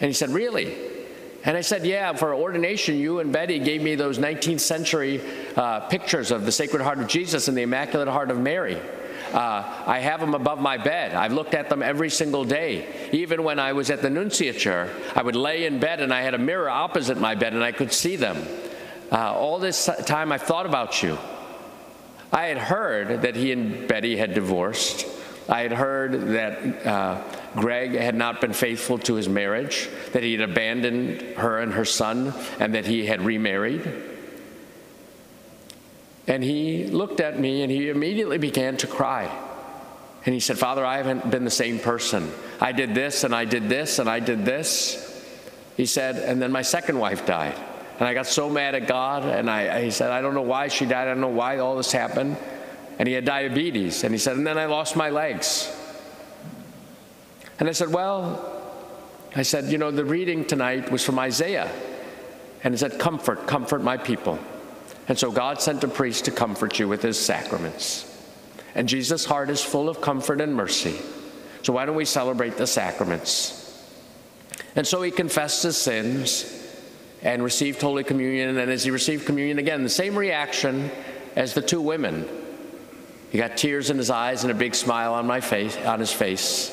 And 0.00 0.08
he 0.08 0.14
said, 0.14 0.30
Really? 0.30 0.76
And 1.44 1.56
I 1.56 1.60
said, 1.60 1.86
Yeah, 1.86 2.14
for 2.14 2.34
ordination, 2.34 2.96
you 2.96 3.20
and 3.20 3.32
Betty 3.32 3.60
gave 3.60 3.82
me 3.82 3.94
those 3.94 4.18
19th 4.18 4.58
century 4.58 5.20
uh, 5.54 5.86
pictures 5.86 6.32
of 6.32 6.44
the 6.44 6.50
Sacred 6.50 6.82
Heart 6.82 6.98
of 6.98 7.06
Jesus 7.06 7.46
and 7.46 7.56
the 7.56 7.62
Immaculate 7.62 8.08
Heart 8.08 8.32
of 8.32 8.40
Mary. 8.40 8.80
Uh, 9.34 9.82
I 9.86 9.98
have 9.98 10.20
them 10.20 10.32
above 10.32 10.60
my 10.60 10.78
bed. 10.78 11.12
I've 11.12 11.32
looked 11.32 11.54
at 11.54 11.68
them 11.68 11.82
every 11.82 12.08
single 12.08 12.44
day. 12.44 13.10
Even 13.10 13.42
when 13.42 13.58
I 13.58 13.72
was 13.72 13.90
at 13.90 14.00
the 14.00 14.08
nunciature, 14.08 14.88
I 15.16 15.22
would 15.22 15.34
lay 15.34 15.66
in 15.66 15.80
bed 15.80 15.98
and 15.98 16.14
I 16.14 16.22
had 16.22 16.34
a 16.34 16.38
mirror 16.38 16.70
opposite 16.70 17.18
my 17.18 17.34
bed 17.34 17.52
and 17.52 17.64
I 17.64 17.72
could 17.72 17.92
see 17.92 18.14
them. 18.14 18.46
Uh, 19.10 19.34
all 19.34 19.58
this 19.58 19.90
time 20.06 20.30
I've 20.30 20.42
thought 20.42 20.66
about 20.66 21.02
you. 21.02 21.18
I 22.32 22.44
had 22.44 22.58
heard 22.58 23.22
that 23.22 23.34
he 23.34 23.50
and 23.50 23.88
Betty 23.88 24.16
had 24.16 24.34
divorced. 24.34 25.04
I 25.48 25.62
had 25.62 25.72
heard 25.72 26.12
that 26.28 26.86
uh, 26.86 27.22
Greg 27.56 27.94
had 27.94 28.14
not 28.14 28.40
been 28.40 28.52
faithful 28.52 28.98
to 28.98 29.14
his 29.14 29.28
marriage, 29.28 29.88
that 30.12 30.22
he 30.22 30.32
had 30.32 30.48
abandoned 30.48 31.22
her 31.38 31.58
and 31.58 31.72
her 31.72 31.84
son, 31.84 32.32
and 32.60 32.74
that 32.76 32.86
he 32.86 33.06
had 33.06 33.20
remarried. 33.20 34.13
And 36.26 36.42
he 36.42 36.86
looked 36.86 37.20
at 37.20 37.38
me 37.38 37.62
and 37.62 37.70
he 37.70 37.88
immediately 37.90 38.38
began 38.38 38.76
to 38.78 38.86
cry. 38.86 39.30
And 40.24 40.32
he 40.32 40.40
said, 40.40 40.58
Father, 40.58 40.84
I 40.84 40.96
haven't 40.96 41.30
been 41.30 41.44
the 41.44 41.50
same 41.50 41.78
person. 41.78 42.32
I 42.60 42.72
did 42.72 42.94
this 42.94 43.24
and 43.24 43.34
I 43.34 43.44
did 43.44 43.68
this 43.68 43.98
and 43.98 44.08
I 44.08 44.20
did 44.20 44.44
this. 44.44 45.10
He 45.76 45.86
said, 45.86 46.16
and 46.16 46.40
then 46.40 46.50
my 46.50 46.62
second 46.62 46.98
wife 46.98 47.26
died. 47.26 47.56
And 47.98 48.08
I 48.08 48.14
got 48.14 48.26
so 48.26 48.50
mad 48.50 48.74
at 48.74 48.88
God, 48.88 49.22
and 49.22 49.48
I, 49.48 49.84
he 49.84 49.90
said, 49.92 50.10
I 50.10 50.20
don't 50.20 50.34
know 50.34 50.42
why 50.42 50.66
she 50.66 50.84
died. 50.84 51.06
I 51.06 51.12
don't 51.12 51.20
know 51.20 51.28
why 51.28 51.58
all 51.58 51.76
this 51.76 51.92
happened. 51.92 52.36
And 52.98 53.06
he 53.06 53.14
had 53.14 53.24
diabetes. 53.24 54.02
And 54.02 54.12
he 54.12 54.18
said, 54.18 54.36
and 54.36 54.44
then 54.44 54.58
I 54.58 54.66
lost 54.66 54.96
my 54.96 55.10
legs. 55.10 55.72
And 57.58 57.68
I 57.68 57.72
said, 57.72 57.92
Well, 57.92 58.62
I 59.36 59.42
said, 59.42 59.66
you 59.66 59.78
know, 59.78 59.90
the 59.90 60.04
reading 60.04 60.44
tonight 60.44 60.90
was 60.90 61.04
from 61.04 61.18
Isaiah. 61.18 61.70
And 62.62 62.74
it 62.74 62.78
said, 62.78 62.98
Comfort, 62.98 63.46
comfort 63.46 63.82
my 63.82 63.96
people. 63.96 64.38
And 65.08 65.18
so 65.18 65.30
God 65.30 65.60
sent 65.60 65.84
a 65.84 65.88
priest 65.88 66.24
to 66.26 66.30
comfort 66.30 66.78
you 66.78 66.88
with 66.88 67.02
his 67.02 67.18
sacraments. 67.18 68.10
And 68.74 68.88
Jesus' 68.88 69.24
heart 69.24 69.50
is 69.50 69.62
full 69.62 69.88
of 69.88 70.00
comfort 70.00 70.40
and 70.40 70.54
mercy. 70.54 70.98
So 71.62 71.72
why 71.72 71.86
don't 71.86 71.96
we 71.96 72.04
celebrate 72.04 72.56
the 72.56 72.66
sacraments? 72.66 73.60
And 74.76 74.86
so 74.86 75.02
he 75.02 75.10
confessed 75.10 75.62
his 75.62 75.76
sins 75.76 76.62
and 77.22 77.42
received 77.42 77.80
Holy 77.80 78.04
Communion. 78.04 78.56
And 78.58 78.70
as 78.70 78.84
he 78.84 78.90
received 78.90 79.26
communion 79.26 79.58
again, 79.58 79.82
the 79.82 79.88
same 79.88 80.16
reaction 80.16 80.90
as 81.36 81.54
the 81.54 81.62
two 81.62 81.80
women. 81.80 82.28
He 83.30 83.38
got 83.38 83.56
tears 83.56 83.90
in 83.90 83.98
his 83.98 84.10
eyes 84.10 84.44
and 84.44 84.50
a 84.50 84.54
big 84.54 84.74
smile 84.74 85.14
on 85.14 85.26
my 85.26 85.40
face, 85.40 85.76
on 85.78 86.00
his 86.00 86.12
face. 86.12 86.70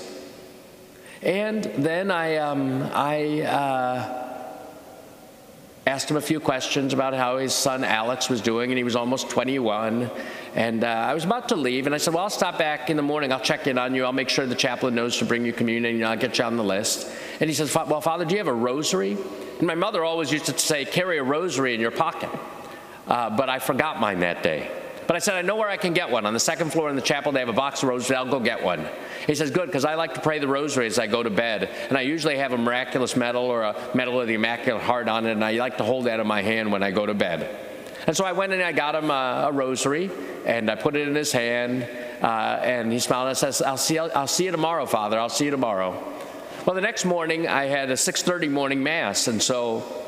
And 1.22 1.64
then 1.64 2.12
I, 2.12 2.38
um, 2.38 2.84
I 2.94 3.42
uh, 3.42 4.21
asked 5.88 6.12
him 6.12 6.18
a 6.18 6.22
few 6.22 6.40
questions 6.40 6.94
about 6.94 7.14
how 7.14 7.38
his 7.38 7.54
son 7.54 7.84
Alex 7.84 8.30
was 8.30 8.40
doing, 8.40 8.72
and 8.72 8.78
he 8.78 8.84
was 8.84 8.96
almost 8.96 9.30
21. 9.30 10.12
And 10.54 10.84
uh, 10.84 10.88
I 10.88 11.14
was 11.14 11.24
about 11.24 11.50
to 11.50 11.56
leave, 11.56 11.86
and 11.86 11.96
I 11.96 11.98
said, 11.98 12.14
Well, 12.14 12.24
I'll 12.24 12.30
stop 12.30 12.58
back 12.58 12.90
in 12.90 12.98
the 12.98 13.04
morning. 13.04 13.32
I'll 13.32 13.40
check 13.40 13.68
in 13.68 13.78
on 13.78 13.96
you. 13.96 14.06
I'll 14.06 14.14
make 14.14 14.30
sure 14.30 14.46
the 14.46 14.56
chaplain 14.56 14.94
knows 14.94 15.18
to 15.18 15.26
bring 15.26 15.46
you 15.46 15.54
communion, 15.54 15.96
and 15.96 16.06
I'll 16.06 16.18
get 16.18 16.38
you 16.38 16.44
on 16.44 16.58
the 16.58 16.64
list. 16.64 17.10
And 17.40 17.50
he 17.50 17.54
says, 17.56 17.74
Well, 17.74 18.02
Father, 18.02 18.26
do 18.26 18.34
you 18.34 18.40
have 18.40 18.48
a 18.48 18.54
rosary? 18.54 19.18
And 19.58 19.68
my 19.68 19.76
mother 19.76 20.04
always 20.04 20.32
used 20.32 20.46
to 20.46 20.58
say, 20.58 20.86
Carry 20.86 21.18
a 21.18 21.24
rosary 21.24 21.74
in 21.74 21.82
your 21.82 21.92
pocket. 21.92 22.30
Uh, 23.08 23.36
but 23.36 23.50
I 23.50 23.60
forgot 23.60 24.00
mine 24.00 24.20
that 24.20 24.44
day. 24.44 24.81
But 25.12 25.18
I 25.18 25.20
said, 25.20 25.36
I 25.36 25.42
know 25.42 25.58
where 25.58 25.68
I 25.68 25.76
can 25.76 25.92
get 25.92 26.10
one. 26.10 26.26
On 26.26 26.34
the 26.34 26.40
second 26.40 26.72
floor 26.72 26.90
in 26.90 26.96
the 26.96 27.02
chapel, 27.02 27.34
they 27.34 27.42
have 27.42 27.50
a 27.50 27.52
box 27.52 27.84
of 27.84 27.90
rosaries. 27.90 28.18
I'll 28.18 28.32
go 28.32 28.40
get 28.40 28.64
one. 28.64 28.88
He 29.28 29.36
says, 29.36 29.52
Good, 29.52 29.66
because 29.66 29.84
I 29.84 29.96
like 29.96 30.14
to 30.14 30.22
pray 30.22 30.40
the 30.40 30.48
rosary 30.48 30.88
as 30.88 30.98
I 30.98 31.08
go 31.08 31.22
to 31.22 31.30
bed. 31.30 31.70
And 31.90 31.98
I 31.98 32.02
usually 32.04 32.38
have 32.38 32.54
a 32.54 32.58
miraculous 32.58 33.18
medal 33.18 33.44
or 33.44 33.64
a 33.64 33.76
medal 33.94 34.22
of 34.22 34.28
the 34.28 34.36
Immaculate 34.36 34.82
Heart 34.84 35.10
on 35.10 35.26
it, 35.26 35.34
and 35.34 35.44
I 35.44 35.52
like 35.58 35.80
to 35.80 35.84
hold 35.84 36.06
that 36.06 36.22
in 36.22 36.28
my 36.28 36.42
hand 36.42 36.72
when 36.72 36.82
I 36.82 36.92
go 36.92 37.06
to 37.06 37.14
bed. 37.14 37.60
And 38.08 38.16
so 38.16 38.24
I 38.24 38.32
went 38.32 38.54
and 38.54 38.64
I 38.64 38.72
got 38.72 38.96
him 38.96 39.12
a, 39.12 39.48
a 39.50 39.52
rosary, 39.52 40.10
and 40.46 40.72
I 40.72 40.76
put 40.76 40.96
it 40.96 41.06
in 41.06 41.14
his 41.14 41.34
hand, 41.34 41.86
uh, 42.22 42.62
and 42.64 42.90
he 42.90 43.00
smiled 43.00 43.28
and 43.28 43.38
says, 43.38 43.62
I'll 43.62 43.76
see, 43.76 44.00
I'll 44.00 44.28
see 44.28 44.46
you 44.46 44.52
tomorrow, 44.52 44.86
Father. 44.86 45.20
I'll 45.20 45.28
see 45.28 45.44
you 45.44 45.52
tomorrow. 45.52 45.92
Well, 46.66 46.74
the 46.74 46.80
next 46.80 47.04
morning 47.04 47.50
I 47.50 47.66
had 47.66 47.92
a 47.92 47.96
6:30 47.96 48.50
morning 48.50 48.82
mass, 48.82 49.28
and 49.28 49.44
so 49.44 50.01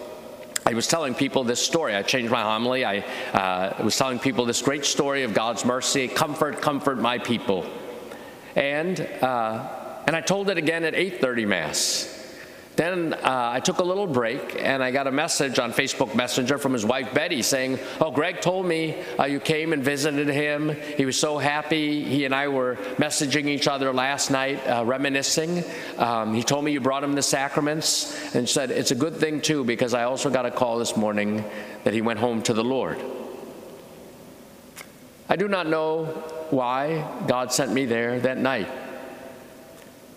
I 0.66 0.74
was 0.74 0.88
telling 0.88 1.14
people 1.14 1.44
this 1.44 1.60
story. 1.60 1.96
I 1.96 2.04
changed 2.04 2.32
my 2.32 2.42
homily. 2.42 2.86
I 2.86 3.00
uh, 3.34 3.84
was 3.84 3.98
telling 3.98 4.20
people 4.20 4.46
this 4.46 4.62
great 4.62 4.86
story 4.86 5.24
of 5.24 5.34
God's 5.34 5.66
mercy. 5.66 6.08
Comfort, 6.08 6.62
comfort 6.62 7.00
my 7.00 7.18
people. 7.18 7.66
And 8.56 9.00
uh, 9.22 9.68
and 10.08 10.16
I 10.16 10.22
told 10.22 10.50
it 10.50 10.58
again 10.58 10.84
at 10.84 10.94
8:30 10.94 11.48
mass. 11.48 12.13
Then 12.76 13.14
uh, 13.14 13.52
I 13.54 13.60
took 13.60 13.78
a 13.78 13.84
little 13.84 14.08
break 14.08 14.56
and 14.60 14.84
I 14.84 14.90
got 14.90 15.06
a 15.06 15.12
message 15.12 15.60
on 15.60 15.72
Facebook 15.72 16.16
Messenger 16.16 16.58
from 16.58 16.74
his 16.74 16.84
wife 16.84 17.14
Betty 17.14 17.44
saying, 17.44 17.78
Oh, 18.02 18.10
Greg 18.10 18.42
told 18.42 18.66
me 18.66 18.96
uh, 19.20 19.26
you 19.26 19.40
came 19.40 19.74
and 19.74 19.84
visited 19.84 20.28
him. 20.28 20.76
He 20.98 21.06
was 21.06 21.18
so 21.18 21.38
happy. 21.38 22.04
He 22.04 22.26
and 22.26 22.34
I 22.34 22.48
were 22.48 22.76
messaging 22.98 23.46
each 23.46 23.68
other 23.68 23.94
last 23.94 24.32
night, 24.32 24.66
uh, 24.68 24.84
reminiscing. 24.86 25.64
Um, 26.00 26.34
he 26.34 26.42
told 26.42 26.66
me 26.66 26.72
you 26.72 26.82
brought 26.82 27.04
him 27.04 27.14
the 27.14 27.22
sacraments 27.22 28.34
and 28.34 28.50
said, 28.50 28.72
It's 28.72 28.92
a 28.92 28.96
good 28.96 29.18
thing 29.18 29.42
too 29.42 29.64
because 29.64 29.94
I 29.94 30.04
also 30.06 30.32
got 30.32 30.48
a 30.48 30.52
call 30.52 30.80
this 30.80 30.98
morning 30.98 31.46
that 31.84 31.94
he 31.94 32.02
went 32.02 32.20
home 32.20 32.42
to 32.44 32.56
the 32.56 32.64
Lord. 32.64 33.00
I 35.30 35.36
do 35.36 35.48
not 35.48 35.68
know 35.68 36.06
why 36.50 37.08
God 37.28 37.54
sent 37.54 37.72
me 37.72 37.86
there 37.86 38.20
that 38.22 38.38
night, 38.40 38.70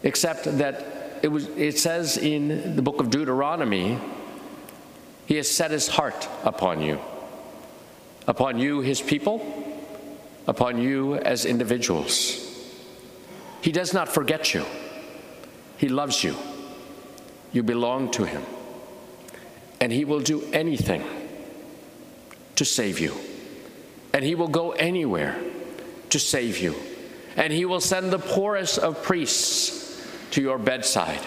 except 0.03 0.45
that 0.59 0.96
it, 1.22 1.29
was, 1.29 1.48
it 1.48 1.79
says 1.79 2.16
in 2.16 2.76
the 2.76 2.83
book 2.83 3.00
of 3.00 3.11
Deuteronomy, 3.11 3.98
He 5.26 5.37
has 5.37 5.50
set 5.50 5.70
His 5.70 5.88
heart 5.88 6.29
upon 6.44 6.81
you, 6.81 7.00
upon 8.26 8.59
you, 8.59 8.81
His 8.81 9.00
people, 9.00 9.40
upon 10.46 10.81
you 10.81 11.16
as 11.16 11.44
individuals. 11.44 12.42
He 13.61 13.72
does 13.72 13.92
not 13.92 14.09
forget 14.09 14.55
you, 14.55 14.64
He 15.76 15.88
loves 15.88 16.22
you. 16.22 16.37
You 17.52 17.62
belong 17.62 18.11
to 18.12 18.24
Him. 18.24 18.42
And 19.81 19.90
He 19.90 20.05
will 20.05 20.20
do 20.20 20.42
anything 20.52 21.02
to 22.57 22.64
save 22.64 22.98
you. 22.98 23.14
And 24.12 24.24
He 24.24 24.35
will 24.35 24.48
go 24.48 24.72
anywhere 24.72 25.38
to 26.11 26.18
save 26.18 26.59
you. 26.59 26.74
And 27.37 27.52
He 27.52 27.64
will 27.64 27.81
send 27.81 28.12
the 28.12 28.18
poorest 28.18 28.79
of 28.79 29.02
priests 29.02 29.86
to 30.33 30.43
your 30.43 30.59
bedside 30.59 31.21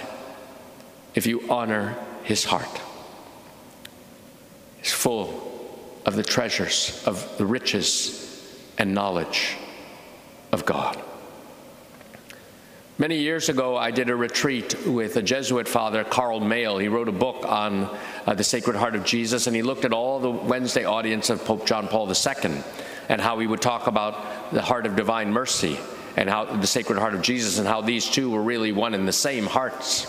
if 1.16 1.26
you 1.26 1.50
honor 1.50 1.96
his 2.24 2.44
heart. 2.44 2.82
He's 4.78 4.94
full 4.94 5.50
of 6.06 6.16
the 6.16 6.24
treasures, 6.24 7.04
of 7.06 7.38
the 7.38 7.46
riches 7.46 8.26
and 8.78 8.94
knowledge 8.94 9.58
of 10.52 10.66
God. 10.66 11.02
Many 12.98 13.20
years 13.20 13.48
ago, 13.48 13.78
I 13.78 13.92
did 13.92 14.10
a 14.10 14.16
retreat 14.16 14.76
with 14.86 15.16
a 15.16 15.22
Jesuit 15.22 15.70
father, 15.70 16.04
Carl 16.04 16.42
Moell. 16.42 16.82
He 16.82 16.90
wrote 16.90 17.08
a 17.08 17.14
book 17.14 17.46
on 17.46 17.90
uh, 18.26 18.34
the 18.34 18.44
Sacred 18.44 18.76
Heart 18.76 18.96
of 18.96 19.06
Jesus, 19.06 19.48
and 19.48 19.56
he 19.56 19.62
looked 19.62 19.86
at 19.86 19.94
all 19.94 20.20
the 20.20 20.30
Wednesday 20.30 20.84
audience 20.84 21.30
of 21.30 21.46
Pope 21.46 21.66
John 21.66 21.88
Paul 21.88 22.10
II 22.10 22.62
and 23.08 23.22
how 23.22 23.40
he 23.40 23.48
would 23.48 23.62
talk 23.62 23.88
about 23.88 24.52
the 24.52 24.62
heart 24.62 24.86
of 24.86 24.98
divine 24.98 25.32
mercy 25.32 25.80
and 26.20 26.30
how 26.30 26.44
the 26.44 26.68
Sacred 26.68 27.00
Heart 27.00 27.14
of 27.14 27.22
Jesus 27.22 27.60
and 27.60 27.68
how 27.68 27.80
these 27.80 28.06
two 28.06 28.30
were 28.30 28.44
really 28.44 28.74
one 28.74 28.94
and 28.94 29.08
the 29.08 29.14
same 29.14 29.46
hearts. 29.46 30.04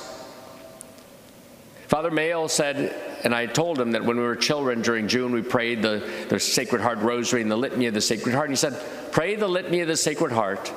Father 1.87 2.11
Moell 2.11 2.51
said, 2.51 2.93
and 3.23 3.33
I 3.33 3.47
told 3.47 3.79
him 3.79 3.93
that 3.93 4.05
when 4.05 4.17
we 4.17 4.25
were 4.25 4.35
children 4.35 4.83
during 4.83 5.07
June, 5.07 5.31
we 5.31 5.43
prayed 5.43 5.83
the, 5.83 6.03
the 6.29 6.41
Sacred 6.41 6.83
Heart 6.83 6.99
Rosary 6.99 7.43
and 7.43 7.51
the 7.51 7.57
Litany 7.57 7.87
of 7.87 7.95
the 7.95 8.01
Sacred 8.01 8.35
Heart. 8.35 8.47
And 8.47 8.53
he 8.53 8.57
said, 8.57 9.13
Pray 9.13 9.37
the 9.37 9.47
Litany 9.47 9.83
of 9.83 9.89
the 9.89 9.97
Sacred 9.97 10.33
Heart 10.33 10.73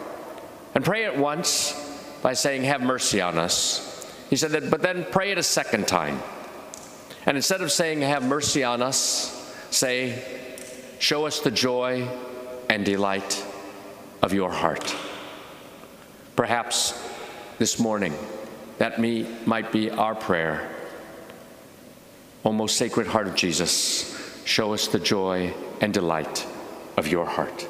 and 0.75 0.85
pray 0.85 1.05
it 1.05 1.17
once 1.17 1.73
by 2.21 2.33
saying, 2.33 2.65
Have 2.65 2.81
mercy 2.81 3.19
on 3.19 3.39
us. 3.39 4.07
He 4.29 4.35
said 4.35 4.51
that, 4.51 4.69
but 4.69 4.83
then 4.83 5.03
pray 5.09 5.31
it 5.31 5.39
a 5.39 5.43
second 5.43 5.87
time. 5.87 6.19
And 7.25 7.37
instead 7.37 7.61
of 7.61 7.71
saying, 7.71 8.01
Have 8.01 8.23
mercy 8.23 8.63
on 8.63 8.83
us, 8.83 9.51
say, 9.71 10.23
Show 10.99 11.25
us 11.25 11.39
the 11.39 11.49
joy 11.49 12.07
and 12.69 12.85
delight 12.85 13.43
of 14.21 14.31
your 14.31 14.51
heart. 14.51 14.95
Perhaps 16.35 17.01
this 17.59 17.79
morning, 17.79 18.13
that 18.79 18.99
me, 18.99 19.27
might 19.45 19.71
be 19.71 19.89
our 19.89 20.15
prayer. 20.15 20.69
O 22.43 22.51
most 22.51 22.77
sacred 22.77 23.07
heart 23.07 23.27
of 23.27 23.35
Jesus, 23.35 24.43
show 24.45 24.73
us 24.73 24.87
the 24.87 24.99
joy 24.99 25.53
and 25.79 25.93
delight 25.93 26.45
of 26.97 27.07
your 27.07 27.25
heart. 27.25 27.67